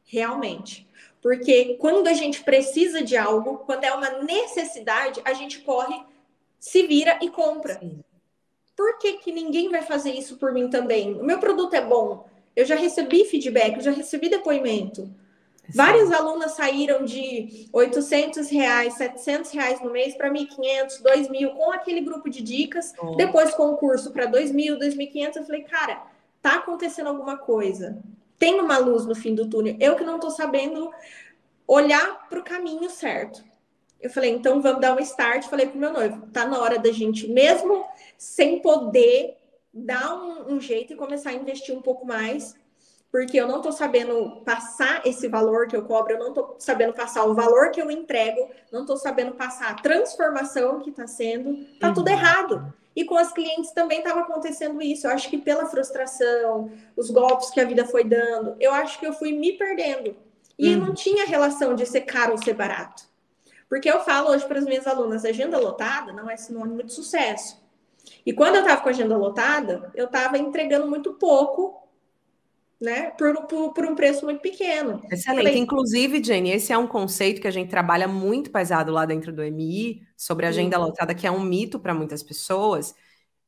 [0.04, 0.89] realmente.
[1.22, 6.00] Porque quando a gente precisa de algo, quando é uma necessidade, a gente corre,
[6.58, 7.78] se vira e compra.
[7.78, 8.02] Sim.
[8.76, 11.12] Por que, que ninguém vai fazer isso por mim também?
[11.20, 12.26] O meu produto é bom.
[12.56, 15.10] Eu já recebi feedback, eu já recebi depoimento.
[15.74, 22.00] Várias alunas saíram de 800 reais, 700 reais no mês para 1.500, 2.000 com aquele
[22.00, 22.92] grupo de dicas.
[22.98, 23.14] Oh.
[23.14, 25.36] Depois com o curso para 2.000, 2.500.
[25.36, 26.02] Eu falei, cara,
[26.42, 27.98] tá acontecendo alguma coisa.
[28.40, 29.76] Tem uma luz no fim do túnel.
[29.78, 30.90] Eu que não estou sabendo
[31.68, 33.44] olhar para o caminho certo.
[34.00, 35.44] Eu falei, então vamos dar um start.
[35.44, 37.86] Falei para o meu noivo, tá na hora da gente, mesmo
[38.18, 39.36] sem poder,
[39.72, 42.58] dar um, um jeito e começar a investir um pouco mais
[43.10, 46.92] porque eu não estou sabendo passar esse valor que eu cobro, eu não estou sabendo
[46.92, 51.66] passar o valor que eu entrego, não estou sabendo passar a transformação que está sendo,
[51.80, 51.94] tá uhum.
[51.94, 52.72] tudo errado.
[52.94, 55.06] E com as clientes também estava acontecendo isso.
[55.06, 59.06] Eu acho que pela frustração, os golpes que a vida foi dando, eu acho que
[59.06, 60.16] eu fui me perdendo.
[60.58, 60.86] E uhum.
[60.86, 63.04] não tinha relação de ser caro ou ser barato.
[63.68, 67.60] Porque eu falo hoje para as minhas alunas, agenda lotada não é sinônimo de sucesso.
[68.26, 71.79] E quando eu estava com a agenda lotada, eu estava entregando muito pouco
[72.80, 75.02] né, por, por, por, um preço muito pequeno.
[75.10, 75.44] Excelente.
[75.44, 75.58] Falei...
[75.58, 79.42] Inclusive, Jenny, esse é um conceito que a gente trabalha muito pesado lá dentro do
[79.42, 80.86] MI, sobre agenda uhum.
[80.86, 82.94] lotada, que é um mito para muitas pessoas.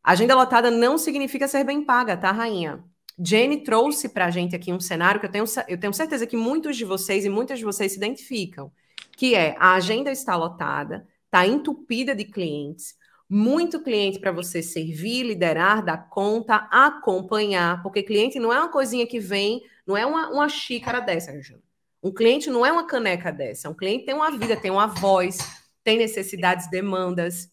[0.04, 2.84] Agenda lotada não significa ser bem paga, tá, rainha?
[3.18, 6.36] Jenny trouxe para a gente aqui um cenário que eu tenho, eu tenho certeza que
[6.36, 8.70] muitos de vocês e muitas de vocês se identificam,
[9.16, 12.94] que é a agenda está lotada, está entupida de clientes,
[13.34, 19.06] muito cliente para você servir, liderar, dar conta, acompanhar, porque cliente não é uma coisinha
[19.06, 21.62] que vem, não é uma, uma xícara dessa, Angela.
[22.02, 23.70] Um cliente não é uma caneca dessa.
[23.70, 25.38] Um cliente tem uma vida, tem uma voz,
[25.82, 27.50] tem necessidades, demandas.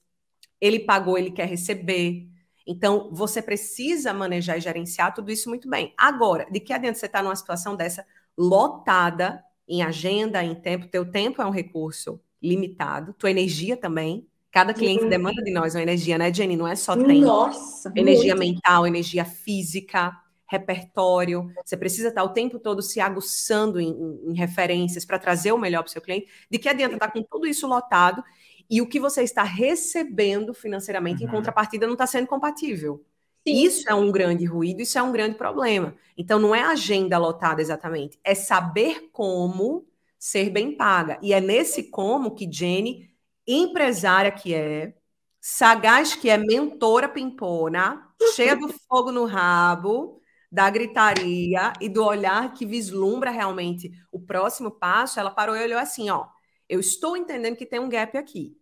[0.60, 2.28] Ele pagou, ele quer receber.
[2.68, 5.94] Então, você precisa manejar e gerenciar tudo isso muito bem.
[5.98, 8.06] Agora, de que adianta você estar tá numa situação dessa
[8.38, 10.90] lotada em agenda, em tempo?
[10.90, 14.29] Teu tempo é um recurso limitado, tua energia também.
[14.52, 15.10] Cada cliente uhum.
[15.10, 16.56] demanda de nós uma energia, né, Jenny?
[16.56, 17.22] Não é só tempo.
[17.22, 18.54] Nossa, energia muito.
[18.54, 20.12] mental, energia física,
[20.48, 25.52] repertório, você precisa estar o tempo todo se aguçando em, em, em referências para trazer
[25.52, 26.28] o melhor para o seu cliente.
[26.50, 28.24] De que adianta estar com tudo isso lotado
[28.68, 31.30] e o que você está recebendo financeiramente uhum.
[31.30, 33.06] em contrapartida não está sendo compatível?
[33.48, 33.64] Sim.
[33.64, 35.96] Isso é um grande ruído, isso é um grande problema.
[36.18, 39.86] Então, não é agenda lotada exatamente, é saber como
[40.18, 41.18] ser bem paga.
[41.22, 43.10] E é nesse como que Jenny,
[43.54, 44.94] empresária que é,
[45.42, 52.54] sagaz que é, mentora pimpona, cheia do fogo no rabo, da gritaria e do olhar
[52.54, 56.28] que vislumbra realmente o próximo passo, ela parou e olhou assim, ó,
[56.68, 58.58] eu estou entendendo que tem um gap aqui.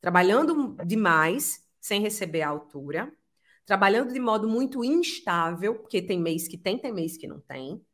[0.00, 3.12] Trabalhando demais, sem receber a altura,
[3.64, 7.84] trabalhando de modo muito instável, porque tem mês que tem, tem mês que não tem.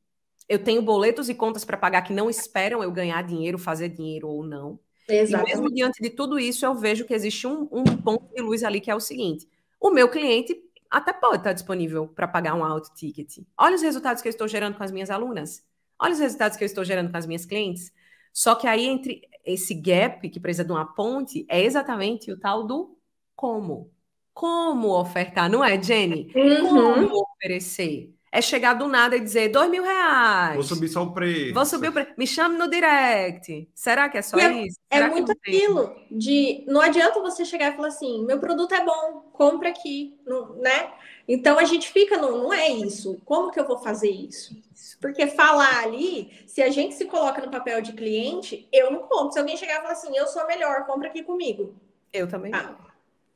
[0.48, 4.28] Eu tenho boletos e contas para pagar que não esperam eu ganhar dinheiro, fazer dinheiro
[4.28, 4.80] ou não.
[5.08, 5.50] Exatamente.
[5.50, 8.62] E mesmo diante de tudo isso, eu vejo que existe um, um ponto de luz
[8.62, 9.48] ali que é o seguinte:
[9.80, 10.56] o meu cliente
[10.90, 13.38] até pode estar disponível para pagar um alto ticket.
[13.58, 15.62] Olha os resultados que eu estou gerando com as minhas alunas.
[15.98, 17.92] Olha os resultados que eu estou gerando com as minhas clientes.
[18.32, 22.66] Só que aí, entre esse gap que precisa de uma ponte, é exatamente o tal
[22.66, 22.96] do
[23.34, 23.90] como.
[24.32, 26.30] Como ofertar, não é, Jenny?
[26.34, 26.68] Uhum.
[26.68, 28.14] Como oferecer?
[28.30, 30.54] É chegar do nada e dizer dois mil reais.
[30.54, 31.54] Vou subir só o preço.
[31.54, 32.10] Vou subir o preço.
[32.16, 33.68] Me chame no direct.
[33.74, 34.78] Será que é só é, isso?
[34.90, 39.30] é muito aquilo de não adianta você chegar e falar assim, meu produto é bom,
[39.32, 40.18] compra aqui,
[40.58, 40.92] né?
[41.26, 43.20] Então a gente fica no, não é isso.
[43.24, 44.56] Como que eu vou fazer isso?
[45.00, 49.32] Porque falar ali, se a gente se coloca no papel de cliente, eu não compro.
[49.32, 51.74] Se alguém chegar e falar assim, eu sou melhor, compra aqui comigo.
[52.12, 52.52] Eu também.
[52.54, 52.74] Ah,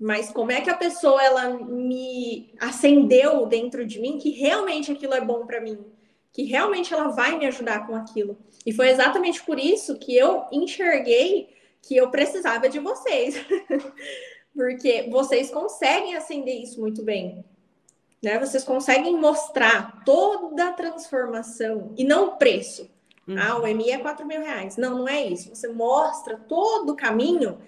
[0.02, 5.14] mas como é que a pessoa ela me acendeu dentro de mim que realmente aquilo
[5.14, 5.78] é bom para mim,
[6.32, 8.36] que realmente ela vai me ajudar com aquilo.
[8.66, 13.36] E foi exatamente por isso que eu enxerguei que eu precisava de vocês.
[14.52, 17.44] Porque vocês conseguem acender isso muito bem.
[18.20, 18.40] Né?
[18.40, 22.90] Vocês conseguem mostrar toda a transformação e não o preço.
[23.26, 23.36] Uhum.
[23.38, 24.76] Ah, o MI é 4 mil reais.
[24.76, 25.54] Não, não é isso.
[25.54, 27.58] Você mostra todo o caminho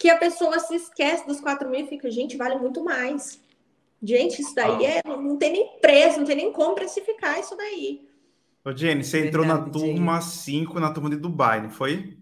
[0.00, 3.38] que a pessoa se esquece dos 4 mil e fica, gente, vale muito mais.
[4.02, 8.08] Gente, isso daí é, não tem nem preço, não tem nem como precificar isso daí.
[8.64, 12.16] Ô, Jenny, você entrou Verdade, na turma 5, na turma de Dubai, não foi?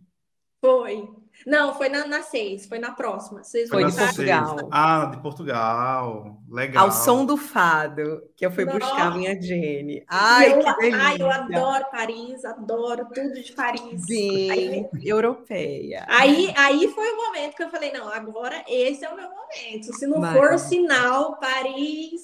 [0.60, 1.08] Foi.
[1.46, 3.42] Não, foi na, na seis, foi na próxima.
[3.42, 4.58] Vocês foi de Portugal.
[4.58, 4.68] Seis.
[4.70, 6.42] Ah, de Portugal.
[6.50, 6.84] Legal.
[6.84, 8.78] Ao som do fado, que eu fui Nossa.
[8.78, 10.04] buscar a minha Jenny.
[10.08, 11.02] Ai, eu, que delícia.
[11.02, 14.06] Ai, eu adoro Paris, adoro tudo de Paris.
[14.06, 16.04] Bem aí, europeia.
[16.08, 19.92] Aí, aí foi o momento que eu falei, não, agora esse é o meu momento.
[19.94, 22.22] Se não for o sinal, Paris...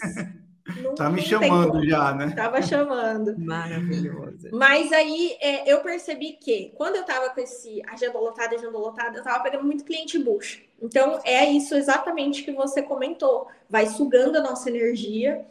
[0.83, 2.33] Não, tá me chamando já, né?
[2.35, 3.39] Tava chamando.
[3.39, 4.49] Maravilhoso.
[4.51, 9.19] Mas aí é, eu percebi que quando eu tava com esse agenda lotada, agenda lotada,
[9.19, 10.63] eu tava pegando muito cliente bucho.
[10.81, 13.47] Então é isso exatamente que você comentou.
[13.69, 15.45] Vai sugando a nossa energia.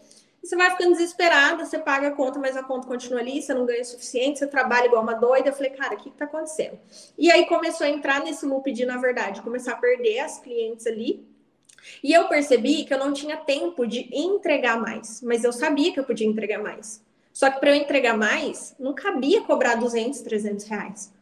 [0.43, 3.65] Você vai ficando desesperada, você paga a conta, mas a conta continua ali, você não
[3.65, 5.49] ganha o suficiente, você trabalha igual uma doida.
[5.49, 6.77] Eu falei, cara, o que, que tá acontecendo?
[7.17, 10.85] E aí começou a entrar nesse loop de, na verdade, começar a perder as clientes
[10.85, 11.32] ali
[12.03, 15.99] e eu percebi que eu não tinha tempo de entregar mais, mas eu sabia que
[15.99, 17.03] eu podia entregar mais.
[17.31, 21.13] Só que para eu entregar mais, não cabia cobrar 200, 300 reais.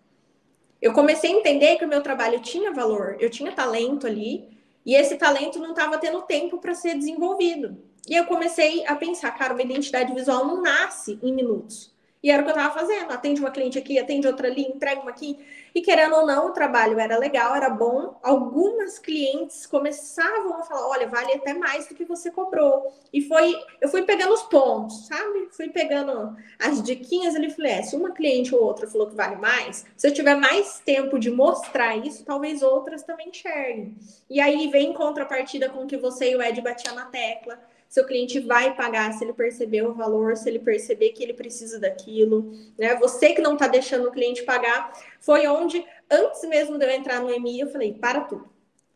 [0.82, 4.50] Eu comecei a entender que o meu trabalho tinha valor, eu tinha talento ali,
[4.86, 7.78] e esse talento não estava tendo tempo para ser desenvolvido.
[8.10, 11.91] E eu comecei a pensar, cara, uma identidade visual não nasce em minutos.
[12.24, 13.12] E era o que eu estava fazendo.
[13.12, 15.40] Atende uma cliente aqui, atende outra ali, entrega uma aqui.
[15.74, 18.20] E querendo ou não, o trabalho era legal, era bom.
[18.22, 22.94] Algumas clientes começavam a falar: olha, vale até mais do que você cobrou.
[23.12, 25.50] E foi, eu fui pegando os pontos, sabe?
[25.52, 27.50] Fui pegando as diquinhas ali.
[27.50, 30.80] Falei: é, se uma cliente ou outra falou que vale mais, se eu tiver mais
[30.80, 33.96] tempo de mostrar isso, talvez outras também enxerguem.
[34.30, 37.60] E aí vem em contrapartida com que você e o Ed batiam na tecla
[37.92, 41.78] seu cliente vai pagar se ele perceber o valor, se ele perceber que ele precisa
[41.78, 42.96] daquilo, né?
[42.96, 47.20] Você que não está deixando o cliente pagar, foi onde, antes mesmo de eu entrar
[47.20, 48.50] no EMI, eu falei, para tudo.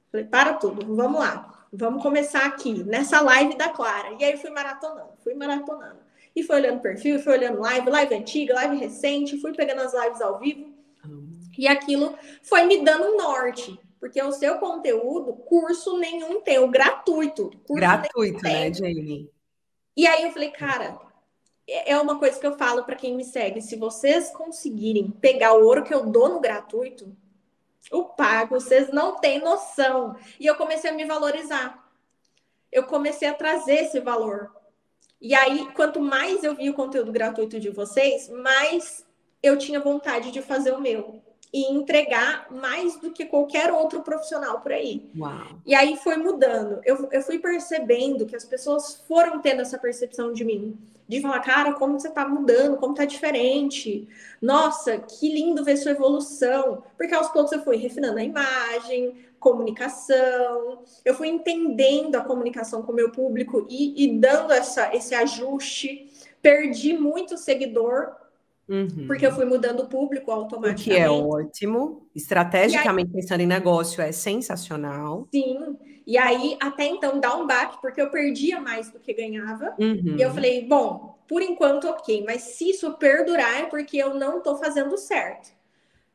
[0.10, 1.67] Falei, para tudo, vamos lá.
[1.73, 4.15] Vamos começar aqui, nessa live da Clara.
[4.17, 5.99] E aí fui maratonando, fui maratonando.
[6.34, 10.21] E fui olhando perfil, fui olhando live, live antiga, live recente, fui pegando as lives
[10.21, 10.73] ao vivo.
[11.58, 13.77] E aquilo foi me dando um norte.
[14.06, 17.50] Porque o seu conteúdo, curso nenhum tem, o gratuito.
[17.68, 19.32] gratuito, né, Jamie?
[19.98, 21.02] E aí eu falei, cara,
[21.68, 25.54] é, é uma coisa que eu falo para quem me segue: se vocês conseguirem pegar
[25.54, 27.18] o ouro que eu dou no gratuito,
[27.91, 30.15] o pago, vocês não têm noção.
[30.39, 31.84] E eu comecei a me valorizar.
[32.72, 34.56] Eu comecei a trazer esse valor.
[35.20, 39.04] E aí, quanto mais eu vi o conteúdo gratuito de vocês, mais
[39.41, 41.25] eu tinha vontade de fazer o meu
[41.56, 45.10] e entregar mais do que qualquer outro profissional por aí.
[45.18, 45.58] Uau.
[45.65, 46.82] E aí foi mudando.
[46.84, 50.78] Eu, eu fui percebendo que as pessoas foram tendo essa percepção de mim.
[51.08, 54.06] de falar, cara, como você tá mudando, como tá diferente.
[54.41, 56.84] Nossa, que lindo ver sua evolução.
[56.98, 62.91] Porque aos poucos eu fui refinando a imagem, comunicação, eu fui entendendo a comunicação com
[62.91, 66.12] o meu público e, e dando essa, esse ajuste.
[66.41, 68.13] Perdi muito seguidor
[68.67, 69.06] Uhum.
[69.08, 70.89] Porque eu fui mudando o público automaticamente.
[70.89, 72.08] O que é ótimo.
[72.15, 75.28] Estrategicamente aí, pensando em negócio é sensacional.
[75.32, 75.78] Sim.
[76.06, 79.75] E aí, até então, dá um baque, porque eu perdia mais do que ganhava.
[79.80, 80.15] Uhum.
[80.17, 84.38] E eu falei, bom, por enquanto, ok, mas se isso perdurar é porque eu não
[84.38, 85.54] estou fazendo certo.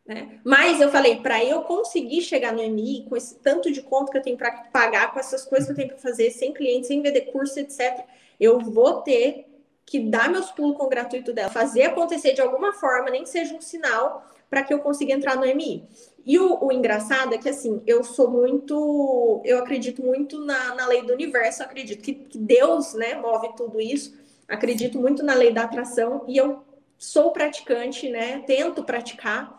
[0.06, 0.40] Né?
[0.44, 4.18] Mas eu falei, para eu conseguir chegar no MI, com esse tanto de conta que
[4.18, 7.02] eu tenho para pagar, com essas coisas que eu tenho para fazer, sem cliente, sem
[7.02, 8.04] vender curso, etc.,
[8.38, 9.46] eu vou ter
[9.90, 13.28] que dar meus pulos com o gratuito dela, fazer acontecer de alguma forma, nem que
[13.28, 15.84] seja um sinal, para que eu consiga entrar no MI.
[16.24, 19.42] E o, o, engraçado é que, assim, eu sou muito.
[19.44, 23.80] Eu acredito muito na, na lei do universo, acredito que, que Deus, né, move tudo
[23.80, 24.16] isso.
[24.46, 26.62] Acredito muito na lei da atração e eu
[26.96, 28.44] sou praticante, né?
[28.46, 29.58] Tento praticar.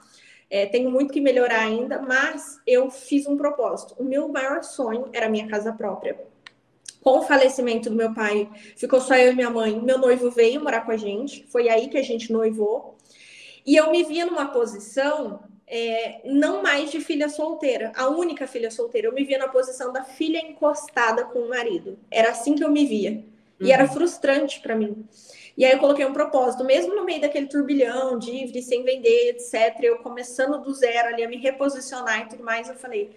[0.50, 3.96] É, tenho muito que melhorar ainda, mas eu fiz um propósito.
[4.00, 6.31] O meu maior sonho era minha casa própria
[7.02, 9.80] com o falecimento do meu pai, ficou só eu e minha mãe.
[9.82, 12.96] Meu noivo veio morar com a gente, foi aí que a gente noivou.
[13.66, 18.70] E eu me via numa posição é, não mais de filha solteira, a única filha
[18.70, 19.08] solteira.
[19.08, 21.98] Eu me via na posição da filha encostada com o marido.
[22.10, 23.24] Era assim que eu me via.
[23.60, 23.72] E uhum.
[23.72, 25.06] era frustrante para mim.
[25.58, 29.78] E aí eu coloquei um propósito, mesmo no meio daquele turbilhão, dívida, sem vender, etc.
[29.82, 33.12] Eu começando do zero ali a me reposicionar e tudo mais, eu falei,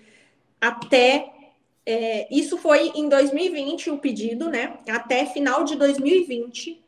[0.61, 1.33] até
[1.87, 4.79] é, isso foi em 2020 o pedido, né?
[4.89, 6.83] Até final de 2020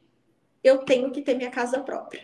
[0.64, 2.22] eu tenho que ter minha casa própria.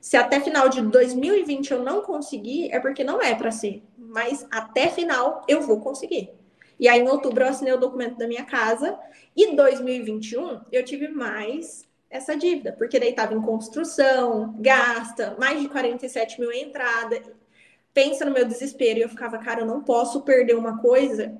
[0.00, 3.82] Se até final de 2020 eu não conseguir, é porque não é para ser.
[3.98, 6.30] Mas até final eu vou conseguir.
[6.78, 8.98] E aí, em outubro, eu assinei o documento da minha casa.
[9.34, 15.68] E 2021 eu tive mais essa dívida, porque daí estava em construção, gasta, mais de
[15.68, 17.20] 47 mil entrada.
[17.92, 19.00] Pensa no meu desespero.
[19.00, 21.36] E eu ficava, cara, eu não posso perder uma coisa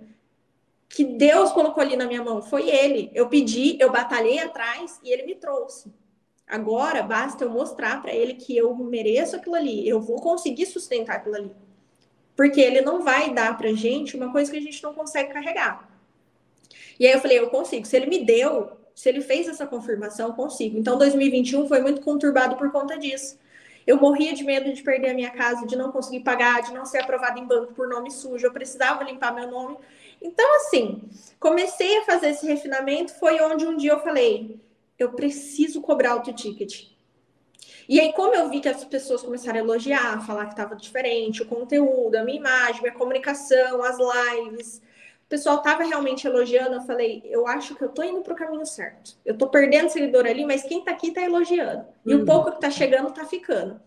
[0.89, 2.43] que Deus colocou ali na minha mão.
[2.43, 3.11] Foi Ele.
[3.15, 5.93] Eu pedi, eu batalhei atrás e Ele me trouxe.
[6.47, 9.87] Agora basta eu mostrar para Ele que eu mereço aquilo ali.
[9.89, 11.53] Eu vou conseguir sustentar aquilo ali.
[12.37, 15.89] Porque Ele não vai dar para gente uma coisa que a gente não consegue carregar.
[16.99, 17.87] E aí eu falei, eu consigo.
[17.87, 20.79] Se Ele me deu, se Ele fez essa confirmação, eu consigo.
[20.79, 23.39] Então 2021 foi muito conturbado por conta disso.
[23.87, 26.85] Eu morria de medo de perder a minha casa, de não conseguir pagar, de não
[26.85, 28.45] ser aprovada em banco por nome sujo.
[28.45, 29.77] Eu precisava limpar meu nome.
[30.21, 31.03] Então, assim,
[31.39, 33.15] comecei a fazer esse refinamento.
[33.15, 34.61] Foi onde um dia eu falei:
[34.99, 36.89] eu preciso cobrar auto ticket.
[37.89, 41.43] E aí, como eu vi que as pessoas começaram a elogiar, falar que estava diferente,
[41.43, 44.83] o conteúdo, a minha imagem, minha comunicação, as lives,
[45.27, 48.37] o pessoal estava realmente elogiando, eu falei, eu acho que eu estou indo para o
[48.37, 49.17] caminho certo.
[49.25, 51.85] Eu estou perdendo seguidor ali, mas quem está aqui está elogiando.
[52.05, 52.25] E o uhum.
[52.25, 53.81] pouco que está chegando está ficando.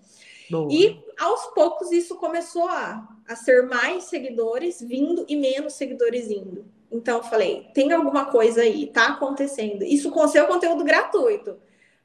[0.50, 0.72] Boa.
[0.72, 6.66] E aos poucos isso começou a, a ser mais seguidores vindo e menos seguidores indo.
[6.92, 9.84] Então eu falei, tem alguma coisa aí, tá acontecendo.
[9.84, 11.58] Isso com seu conteúdo gratuito.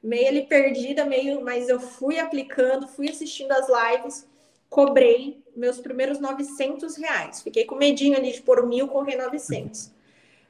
[0.02, 4.28] Meio ali perdida, meio, mas eu fui aplicando, fui assistindo as lives,
[4.68, 7.40] cobrei meus primeiros 900 reais.
[7.40, 9.90] Fiquei com medinho ali de pôr mil, correr 900.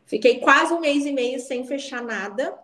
[0.07, 2.59] Fiquei quase um mês e meio sem fechar nada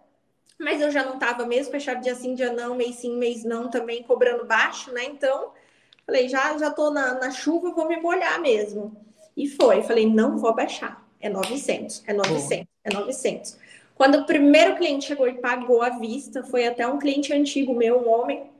[0.60, 3.70] mas eu já não estava mesmo fechado dia sim, dia não, mês sim, mês não,
[3.70, 5.04] também cobrando baixo, né?
[5.04, 5.52] Então,
[6.04, 8.94] falei, já já tô na, na chuva, vou me molhar mesmo.
[9.34, 11.02] E foi, falei, não vou baixar.
[11.18, 13.58] É 900, é 900, é 900.
[13.94, 17.98] Quando o primeiro cliente chegou e pagou à vista, foi até um cliente antigo meu,
[17.98, 18.50] um homem,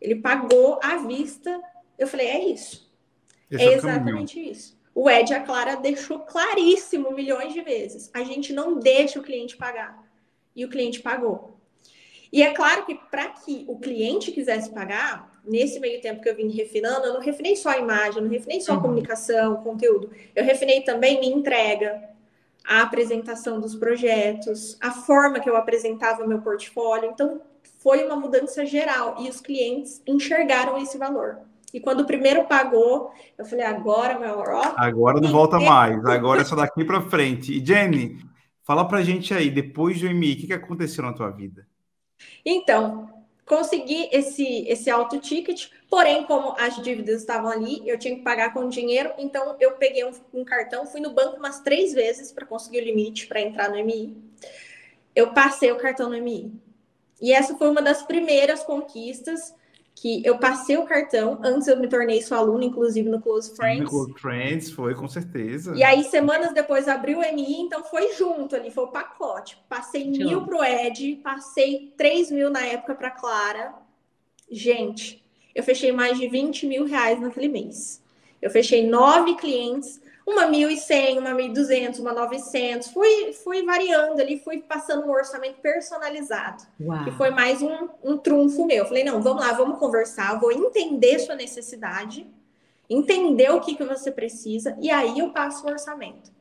[0.00, 1.60] ele pagou à vista.
[1.96, 2.90] Eu falei, é isso.
[3.50, 4.52] Esse é exatamente caminho.
[4.52, 4.76] isso.
[4.92, 8.10] O Ed e a Clara deixou claríssimo milhões de vezes.
[8.12, 10.03] A gente não deixa o cliente pagar
[10.54, 11.58] e o cliente pagou.
[12.32, 16.34] E é claro que para que o cliente quisesse pagar, nesse meio tempo que eu
[16.34, 18.82] vim refinando, eu não refinei só a imagem, eu não refinei só a uhum.
[18.82, 20.10] comunicação, conteúdo.
[20.34, 22.02] Eu refinei também minha entrega,
[22.66, 27.10] a apresentação dos projetos, a forma que eu apresentava meu portfólio.
[27.10, 27.40] Então,
[27.78, 31.38] foi uma mudança geral e os clientes enxergaram esse valor.
[31.72, 34.72] E quando o primeiro pagou, eu falei, agora, meu ó.
[34.76, 37.52] Agora não volta mais, agora é só daqui para frente.
[37.52, 38.16] E Jenny,
[38.64, 41.68] Fala pra gente aí, depois do MI, o que, que aconteceu na tua vida?
[42.42, 43.10] Então,
[43.44, 48.54] consegui esse, esse auto ticket, porém, como as dívidas estavam ali, eu tinha que pagar
[48.54, 52.46] com dinheiro, então eu peguei um, um cartão, fui no banco umas três vezes para
[52.46, 54.16] conseguir o limite para entrar no MI.
[55.14, 56.50] Eu passei o cartão no MI.
[57.20, 59.54] E essa foi uma das primeiras conquistas
[59.94, 63.84] que eu passei o cartão, antes eu me tornei sua aluna, inclusive no Close Friends.
[63.84, 65.74] No Close Friends, foi, com certeza.
[65.76, 69.56] E aí, semanas depois, abriu o MI, então foi junto ali, foi o pacote.
[69.68, 70.26] Passei Tchau.
[70.26, 73.74] mil pro Ed, passei 3 mil na época para Clara.
[74.50, 75.24] Gente,
[75.54, 78.02] eu fechei mais de 20 mil reais naquele mês.
[78.42, 82.88] Eu fechei nove clientes, uma 1.100, uma 1.200, uma 900.
[82.88, 86.64] Fui, fui variando ali, fui passando um orçamento personalizado.
[86.80, 87.04] Uau.
[87.04, 88.86] Que foi mais um, um trunfo meu.
[88.86, 92.26] Falei, não, vamos lá, vamos conversar, vou entender sua necessidade,
[92.88, 96.32] entender o que, que você precisa, e aí eu passo o orçamento.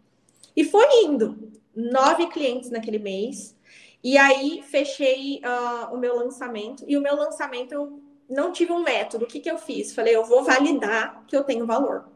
[0.56, 1.52] E foi indo.
[1.76, 3.56] Nove clientes naquele mês.
[4.04, 6.84] E aí fechei uh, o meu lançamento.
[6.88, 9.26] E o meu lançamento eu não tive um método.
[9.26, 9.94] O que, que eu fiz?
[9.94, 12.13] Falei, eu vou validar que eu tenho valor.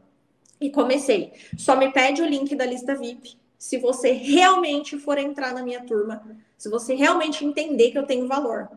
[0.59, 1.33] E comecei.
[1.57, 5.83] Só me pede o link da lista VIP se você realmente for entrar na minha
[5.83, 6.23] turma,
[6.57, 8.69] se você realmente entender que eu tenho valor.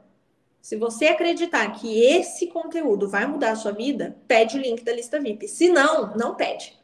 [0.61, 4.93] Se você acreditar que esse conteúdo vai mudar a sua vida, pede o link da
[4.93, 5.49] lista VIP.
[5.49, 6.79] Se não, não pede.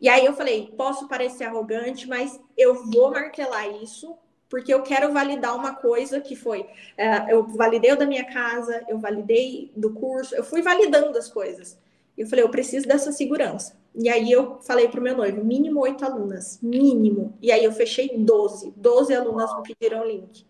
[0.00, 4.16] E aí eu falei, posso parecer arrogante, mas eu vou martelar isso
[4.48, 8.82] porque eu quero validar uma coisa que foi, uh, eu validei o da minha casa,
[8.88, 11.78] eu validei do curso, eu fui validando as coisas.
[12.16, 13.77] Eu falei, eu preciso dessa segurança.
[13.94, 17.36] E aí eu falei para o meu noivo, mínimo oito alunas, mínimo.
[17.42, 18.72] E aí eu fechei 12.
[18.76, 20.46] 12 alunas me pediram link.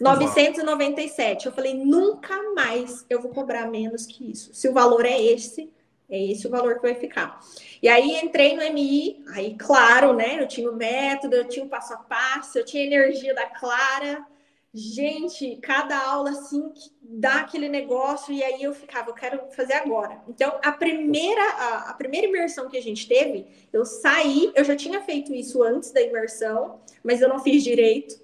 [0.00, 1.46] 997.
[1.46, 4.50] Eu falei, nunca mais eu vou cobrar menos que isso.
[4.54, 5.70] Se o valor é esse,
[6.08, 7.38] é esse o valor que vai ficar.
[7.82, 10.42] E aí entrei no MI, aí claro, né?
[10.42, 13.46] Eu tinha o método, eu tinha o passo a passo, eu tinha a energia da
[13.46, 14.26] Clara.
[14.72, 20.22] Gente, cada aula assim dá aquele negócio e aí eu ficava, eu quero fazer agora.
[20.28, 24.76] Então, a primeira a, a, primeira imersão que a gente teve, eu saí, eu já
[24.76, 28.14] tinha feito isso antes da imersão, mas eu não fiz direito.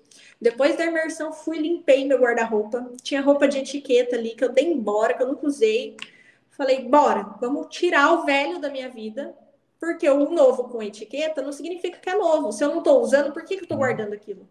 [0.41, 2.93] Depois da imersão, fui limpei meu guarda-roupa.
[3.03, 5.97] Tinha roupa de etiqueta ali que eu dei embora, que eu nunca usei.
[6.51, 9.37] Falei, bora, vamos tirar o velho da minha vida,
[9.81, 12.53] porque o novo com etiqueta não significa que é novo.
[12.53, 14.49] Se eu não estou usando, por que, que eu estou guardando aquilo?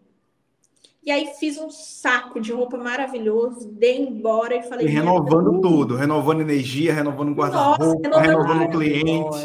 [1.06, 4.88] E aí fiz um saco de roupa maravilhoso, dei embora e falei.
[4.88, 9.38] E renovando tudo, renovando energia, renovando guarda-roupa, renovando, renovando cliente.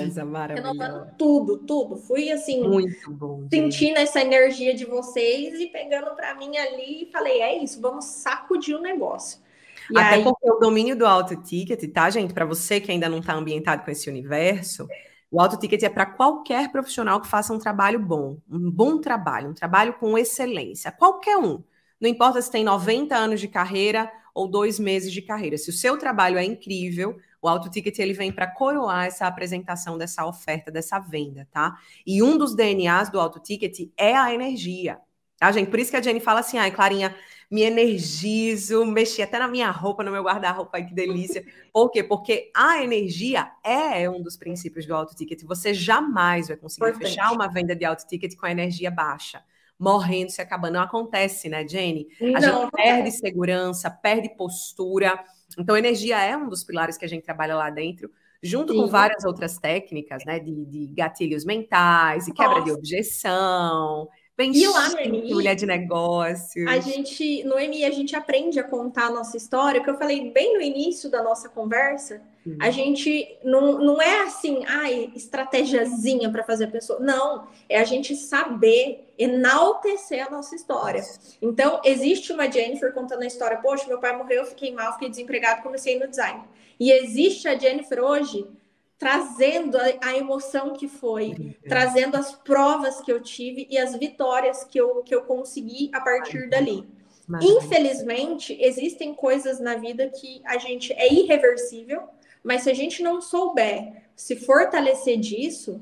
[0.55, 1.97] Renovando tudo, tudo.
[1.97, 7.11] Fui assim, Muito bom, sentindo essa energia de vocês e pegando para mim ali e
[7.11, 9.39] falei: é isso, vamos sacudir o negócio.
[9.91, 10.23] E Até aí...
[10.23, 12.33] porque o domínio do auto ticket, tá, gente?
[12.33, 14.87] Para você que ainda não está ambientado com esse universo,
[15.31, 19.49] o auto ticket é para qualquer profissional que faça um trabalho bom, um bom trabalho,
[19.49, 21.63] um trabalho com excelência, qualquer um.
[21.99, 25.57] Não importa se tem 90 anos de carreira ou dois meses de carreira.
[25.57, 29.97] Se o seu trabalho é incrível, o auto ticket ele vem para coroar essa apresentação
[29.97, 31.77] dessa oferta, dessa venda, tá?
[32.05, 34.99] E um dos DNAs do auto ticket é a energia.
[35.37, 35.69] Tá, gente?
[35.69, 37.15] Por isso que a Jenny fala assim, ai, Clarinha,
[37.51, 41.43] me energizo, mexi até na minha roupa, no meu guarda-roupa, que delícia.
[41.73, 42.01] Por quê?
[42.01, 45.43] Porque a energia é um dos princípios do auto ticket.
[45.43, 47.09] Você jamais vai conseguir Perfeito.
[47.09, 49.43] fechar uma venda de auto ticket com a energia baixa
[49.77, 50.73] morrendo, se acabando.
[50.73, 52.07] Não acontece, né, Jenny?
[52.21, 53.11] A não, gente perde é.
[53.11, 55.19] segurança, perde postura.
[55.57, 58.11] Então, energia é um dos pilares que a gente trabalha lá dentro,
[58.43, 58.79] junto Sim.
[58.79, 62.65] com várias outras técnicas, né, de, de gatilhos mentais e quebra Nossa.
[62.65, 64.07] de objeção,
[64.41, 66.67] Bem e lá no MI, mulher de negócios.
[66.67, 70.31] A gente, no MI, a gente aprende a contar a nossa história, que eu falei
[70.31, 72.21] bem no início da nossa conversa.
[72.43, 72.57] Uhum.
[72.59, 76.99] A gente não, não é assim, ai, estratégiazinha para fazer a pessoa.
[76.99, 81.03] Não, é a gente saber enaltecer a nossa história.
[81.39, 85.61] Então, existe uma Jennifer contando a história, poxa, meu pai morreu, fiquei mal, fiquei desempregado,
[85.61, 86.41] comecei no design.
[86.79, 88.47] E existe a Jennifer hoje
[89.01, 91.67] trazendo a, emoção que foi, é.
[91.67, 95.99] trazendo as provas que eu tive e as vitórias que eu, que eu consegui a
[95.99, 96.87] partir dali.
[97.41, 102.03] Infelizmente, existem coisas na vida que a gente é irreversível,
[102.43, 105.81] mas se a gente não souber se fortalecer disso,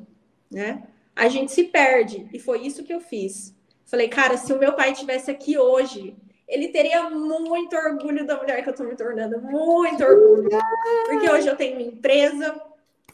[0.50, 2.26] né, a gente se perde.
[2.32, 3.54] E foi isso que eu fiz.
[3.86, 6.16] Falei, cara, se o meu pai tivesse aqui hoje,
[6.48, 10.50] ele teria muito orgulho da mulher que eu estou me tornando, muito orgulho.
[11.08, 12.69] Porque hoje eu tenho uma empresa,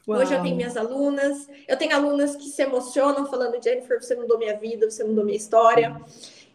[0.08, 0.20] Uau.
[0.20, 4.38] Hoje eu tenho minhas alunas, eu tenho alunas que se emocionam falando, Jennifer, você mudou
[4.38, 6.00] minha vida, você mudou minha história.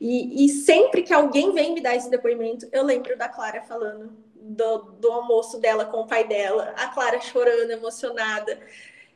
[0.00, 4.12] E, e sempre que alguém vem me dar esse depoimento, eu lembro da Clara falando
[4.34, 8.58] do, do almoço dela com o pai dela, a Clara chorando, emocionada.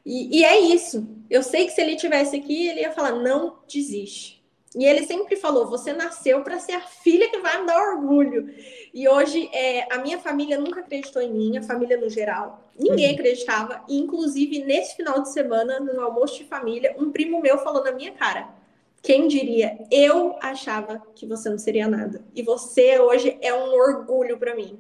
[0.05, 1.07] E, e é isso.
[1.31, 4.34] Eu sei que se ele tivesse aqui, ele ia falar: não desiste.
[4.75, 8.53] E ele sempre falou: você nasceu para ser a filha que vai me dar orgulho.
[8.93, 12.69] E hoje, é, a minha família nunca acreditou em mim, a família no geral.
[12.79, 13.15] Ninguém uhum.
[13.15, 13.85] acreditava.
[13.89, 17.93] E, inclusive, nesse final de semana, no almoço de família, um primo meu falou na
[17.93, 18.49] minha cara:
[19.01, 22.25] quem diria, eu achava que você não seria nada.
[22.35, 24.79] E você hoje é um orgulho para mim.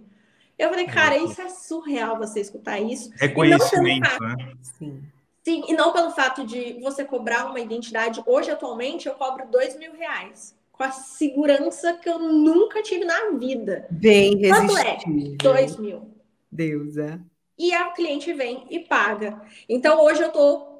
[0.58, 3.10] Eu falei, cara, isso é surreal você escutar isso.
[3.16, 4.54] Reconhecimento, né?
[4.62, 5.02] Sim.
[5.44, 8.22] Sim, e não pelo fato de você cobrar uma identidade.
[8.26, 10.56] Hoje, atualmente, eu cobro dois mil reais.
[10.72, 13.86] Com a segurança que eu nunca tive na vida.
[13.90, 14.98] Bem Quanto é?
[15.40, 16.10] Dois mil.
[16.50, 17.20] Deus, é.
[17.58, 19.40] E a cliente vem e paga.
[19.68, 20.74] Então, hoje eu estou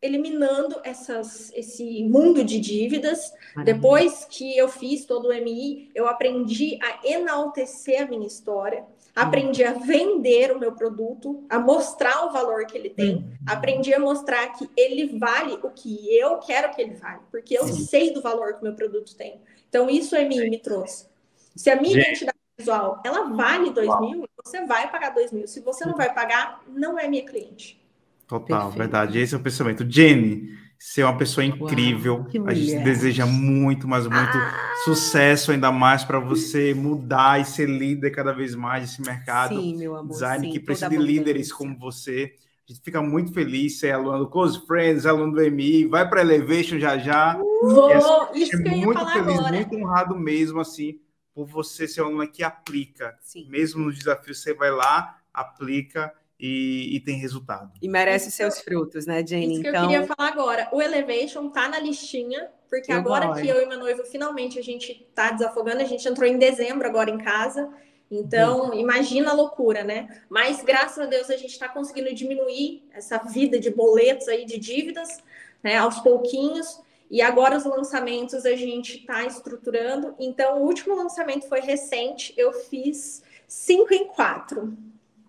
[0.00, 3.32] eliminando essas, esse mundo de dívidas.
[3.54, 3.74] Maravilha.
[3.74, 8.84] Depois que eu fiz todo o MI, eu aprendi a enaltecer a minha história,
[9.14, 13.32] aprendi a vender o meu produto, a mostrar o valor que ele tem, uhum.
[13.46, 17.66] aprendi a mostrar que ele vale o que eu quero que ele vale, porque eu
[17.66, 17.84] Sim.
[17.84, 19.40] sei do valor que o meu produto tem.
[19.68, 21.06] Então, isso o MI me trouxe.
[21.54, 25.46] Se a minha identidade visual ela vale dois mil, você vai pagar dois mil.
[25.46, 27.80] Se você não vai pagar, não é minha cliente.
[28.26, 28.78] Total, Perfeito.
[28.78, 29.18] verdade.
[29.18, 29.88] Esse é o pensamento.
[29.88, 30.48] Jenny,
[30.84, 32.26] você é uma pessoa incrível.
[32.34, 34.74] Uau, a gente deseja muito, mas muito ah!
[34.84, 39.58] sucesso, ainda mais para você mudar e ser líder cada vez mais desse mercado.
[39.58, 40.12] Sim, meu amor.
[40.12, 42.34] Design sim, que precisa de líderes como você.
[42.68, 46.20] A gente fica muito feliz ser aluno do Close Friends, aluno do MI, vai para
[46.20, 47.34] Elevation já já.
[47.34, 49.56] Vou, assim, isso que eu ia muito falar feliz, agora.
[49.56, 51.00] muito honrado mesmo, assim,
[51.34, 53.16] por você ser uma aluna que aplica.
[53.22, 53.48] Sim.
[53.48, 56.12] Mesmo no desafio, você vai lá, aplica
[56.46, 57.72] e, e, tem resultado.
[57.80, 59.54] E merece isso, seus frutos, né, Jane?
[59.54, 59.84] Isso que então...
[59.84, 60.68] eu queria falar agora.
[60.72, 64.62] O Elevation tá na listinha, porque eu agora que eu e meu noivo finalmente a
[64.62, 67.72] gente tá desafogando, a gente entrou em dezembro agora em casa.
[68.10, 68.74] Então, uhum.
[68.74, 70.22] imagina a loucura, né?
[70.28, 74.58] Mas graças a Deus a gente está conseguindo diminuir essa vida de boletos aí, de
[74.58, 75.22] dívidas,
[75.62, 76.78] né, aos pouquinhos.
[77.10, 80.14] E agora os lançamentos a gente está estruturando.
[80.20, 84.76] Então, o último lançamento foi recente, eu fiz cinco em quatro.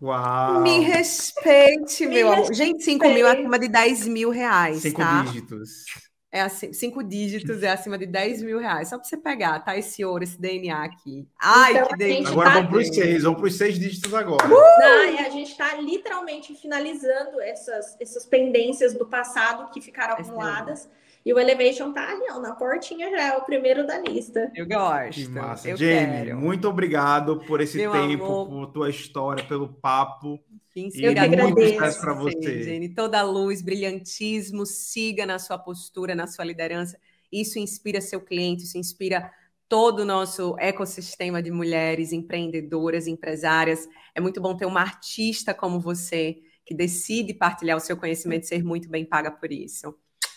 [0.05, 0.61] Uau!
[0.61, 2.53] Me respeite, Me meu amor.
[2.53, 4.77] Gente, 5 mil é acima de 10 mil reais.
[4.83, 5.23] Cinco tá?
[5.23, 5.85] dígitos.
[6.31, 8.89] É assim, cinco dígitos é acima de 10 mil reais.
[8.89, 9.75] Só para você pegar, tá?
[9.75, 11.27] Esse ouro, esse DNA aqui.
[11.41, 12.31] Ai, então, que delícia.
[12.31, 12.55] Agora tá...
[12.55, 14.45] vamos para os seis, vamos para os seis dígitos agora.
[14.45, 14.49] Uh!
[14.49, 20.87] Não, a gente está literalmente finalizando essas, essas pendências do passado que ficaram acumuladas.
[21.25, 24.51] E o Elevation tá ali, ó, na portinha já, é o primeiro da lista.
[24.53, 25.13] Eu gosto.
[25.15, 25.67] Que massa.
[25.67, 26.37] Eu Jamie, quero.
[26.39, 28.47] muito obrigado por esse Meu tempo, amor.
[28.47, 30.39] por tua história, pelo papo.
[30.71, 32.63] Que e muito sucesso para você.
[32.63, 32.89] Jenny.
[32.93, 36.99] Toda luz, brilhantismo, siga na sua postura, na sua liderança.
[37.31, 39.31] Isso inspira seu cliente, isso inspira
[39.67, 43.87] todo o nosso ecossistema de mulheres empreendedoras, empresárias.
[44.13, 48.47] É muito bom ter uma artista como você que decide partilhar o seu conhecimento e
[48.47, 49.95] ser muito bem paga por isso.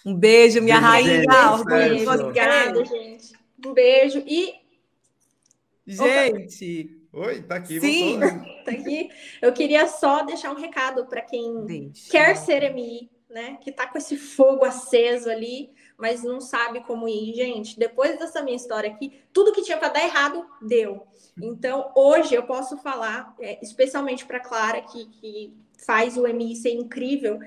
[0.09, 1.53] Um beijo, minha beijo, rainha.
[1.53, 3.35] Orgulho Obrigada, gente.
[3.67, 4.25] Um beijo.
[4.27, 4.55] E.
[5.87, 6.99] Gente.
[7.13, 7.79] Oi, tá aqui.
[7.79, 8.19] Sim,
[8.65, 9.11] tá aqui.
[9.43, 12.11] Eu queria só deixar um recado para quem Deixa.
[12.11, 13.59] quer ser MI, né?
[13.61, 17.35] Que tá com esse fogo aceso ali, mas não sabe como ir.
[17.35, 21.07] Gente, depois dessa minha história aqui, tudo que tinha para dar errado, deu.
[21.37, 25.55] Então, hoje eu posso falar, é, especialmente para Clara, que, que
[25.85, 27.39] faz o MI ser incrível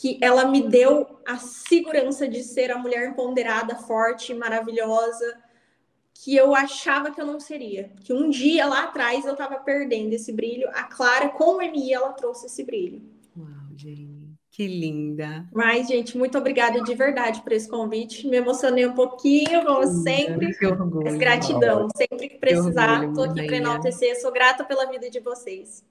[0.00, 5.38] que ela me deu a segurança de ser a mulher empoderada, forte, maravilhosa,
[6.12, 7.92] que eu achava que eu não seria.
[8.00, 10.68] Que um dia lá atrás eu estava perdendo esse brilho.
[10.70, 13.02] A Clara, com o MI, ela trouxe esse brilho.
[13.36, 14.24] Uau, gente.
[14.50, 15.48] Que linda.
[15.52, 18.26] Mas, gente, muito obrigada de verdade por esse convite.
[18.28, 20.56] Me emocionei um pouquinho, como sempre.
[20.56, 21.04] Que orgulho.
[21.04, 21.88] Mas gratidão.
[21.96, 24.20] Sempre que precisar, estou aqui para enaltecer.
[24.20, 25.84] Sou grata pela vida de vocês.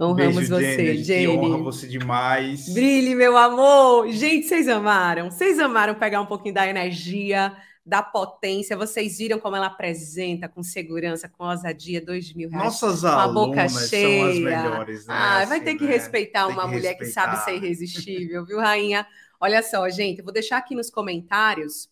[0.00, 1.26] Honramos Beijo, você, Jenny.
[1.36, 2.72] Honra você demais.
[2.72, 4.08] Brilhe, meu amor.
[4.10, 5.30] Gente, vocês amaram.
[5.30, 8.76] Vocês amaram pegar um pouquinho da energia, da potência.
[8.76, 12.64] Vocês viram como ela apresenta com segurança, com ousadia, dois mil reais.
[12.64, 14.20] Nossas com a boca cheia.
[14.20, 15.14] são as melhores, né?
[15.16, 15.90] Ah, vai ter que né?
[15.90, 17.32] respeitar Tem uma que mulher respeitar.
[17.32, 19.04] que sabe ser irresistível, viu, rainha?
[19.40, 21.88] Olha só, gente, eu vou deixar aqui nos comentários,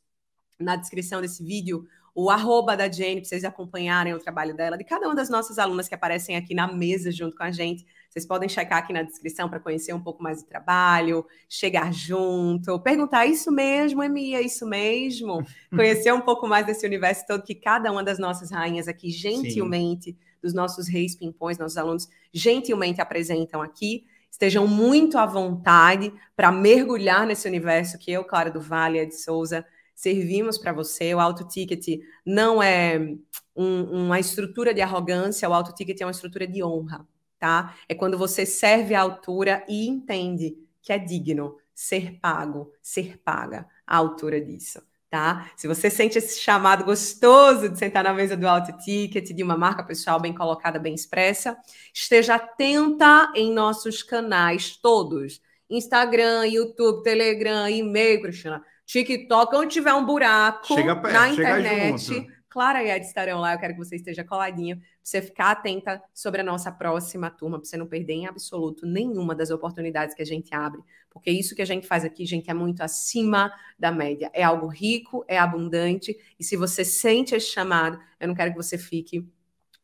[0.61, 1.85] na descrição desse vídeo,
[2.15, 5.59] o arroba da Jenny, para vocês acompanharem o trabalho dela, de cada uma das nossas
[5.59, 7.85] alunas que aparecem aqui na mesa junto com a gente.
[8.17, 12.81] Vocês podem checar aqui na descrição para conhecer um pouco mais do trabalho, chegar junto,
[12.81, 15.45] perguntar isso mesmo, Emia, isso mesmo?
[15.69, 20.13] Conhecer um pouco mais desse universo todo que cada uma das nossas rainhas aqui, gentilmente,
[20.13, 20.19] Sim.
[20.43, 24.07] dos nossos reis pimpões, nossos alunos, gentilmente apresentam aqui.
[24.31, 29.63] Estejam muito à vontade para mergulhar nesse universo que eu, Clara do Vale, Ed Souza,
[29.95, 31.15] servimos para você.
[31.15, 33.15] O auto ticket não é
[33.55, 37.07] um, uma estrutura de arrogância, o auto ticket é uma estrutura de honra,
[37.39, 37.75] tá?
[37.89, 43.67] É quando você serve à altura e entende que é digno ser pago, ser paga
[43.87, 44.81] à altura disso.
[45.09, 45.51] Tá?
[45.57, 49.57] Se você sente esse chamado gostoso de sentar na mesa do auto ticket, de uma
[49.57, 51.57] marca pessoal bem colocada, bem expressa,
[51.95, 60.07] esteja atenta em nossos canais todos: Instagram, YouTube, Telegram, e-mail, Cristina TikTok, onde tiver um
[60.07, 62.27] buraco chega perto, na internet,
[62.57, 63.53] Clara e Ed estarão lá.
[63.53, 67.59] Eu quero que você esteja coladinho, para você ficar atenta sobre a nossa próxima turma,
[67.59, 70.81] para você não perder em absoluto nenhuma das oportunidades que a gente abre.
[71.11, 74.31] Porque isso que a gente faz aqui, gente, é muito acima da média.
[74.33, 76.17] É algo rico, é abundante.
[76.41, 79.29] E se você sente esse chamado, eu não quero que você fique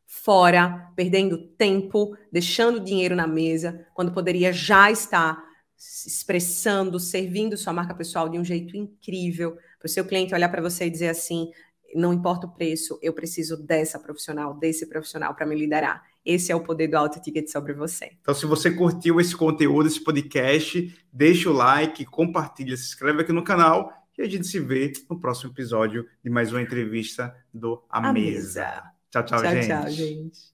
[0.07, 5.39] fora, perdendo tempo, deixando dinheiro na mesa, quando poderia já estar
[5.77, 10.61] expressando, servindo sua marca pessoal de um jeito incrível, para o seu cliente olhar para
[10.61, 11.51] você e dizer assim:
[11.95, 16.03] não importa o preço, eu preciso dessa profissional, desse profissional para me liderar.
[16.25, 18.11] Esse é o poder do auto ticket sobre você.
[18.21, 23.33] Então, se você curtiu esse conteúdo, esse podcast, deixa o like, compartilha, se inscreve aqui
[23.33, 27.83] no canal e a gente se vê no próximo episódio de mais uma entrevista do
[27.89, 28.61] A, a mesa.
[28.61, 28.83] mesa.
[29.11, 29.67] Tchau, tchau, tchau gente.
[29.67, 30.52] Tchau, gente.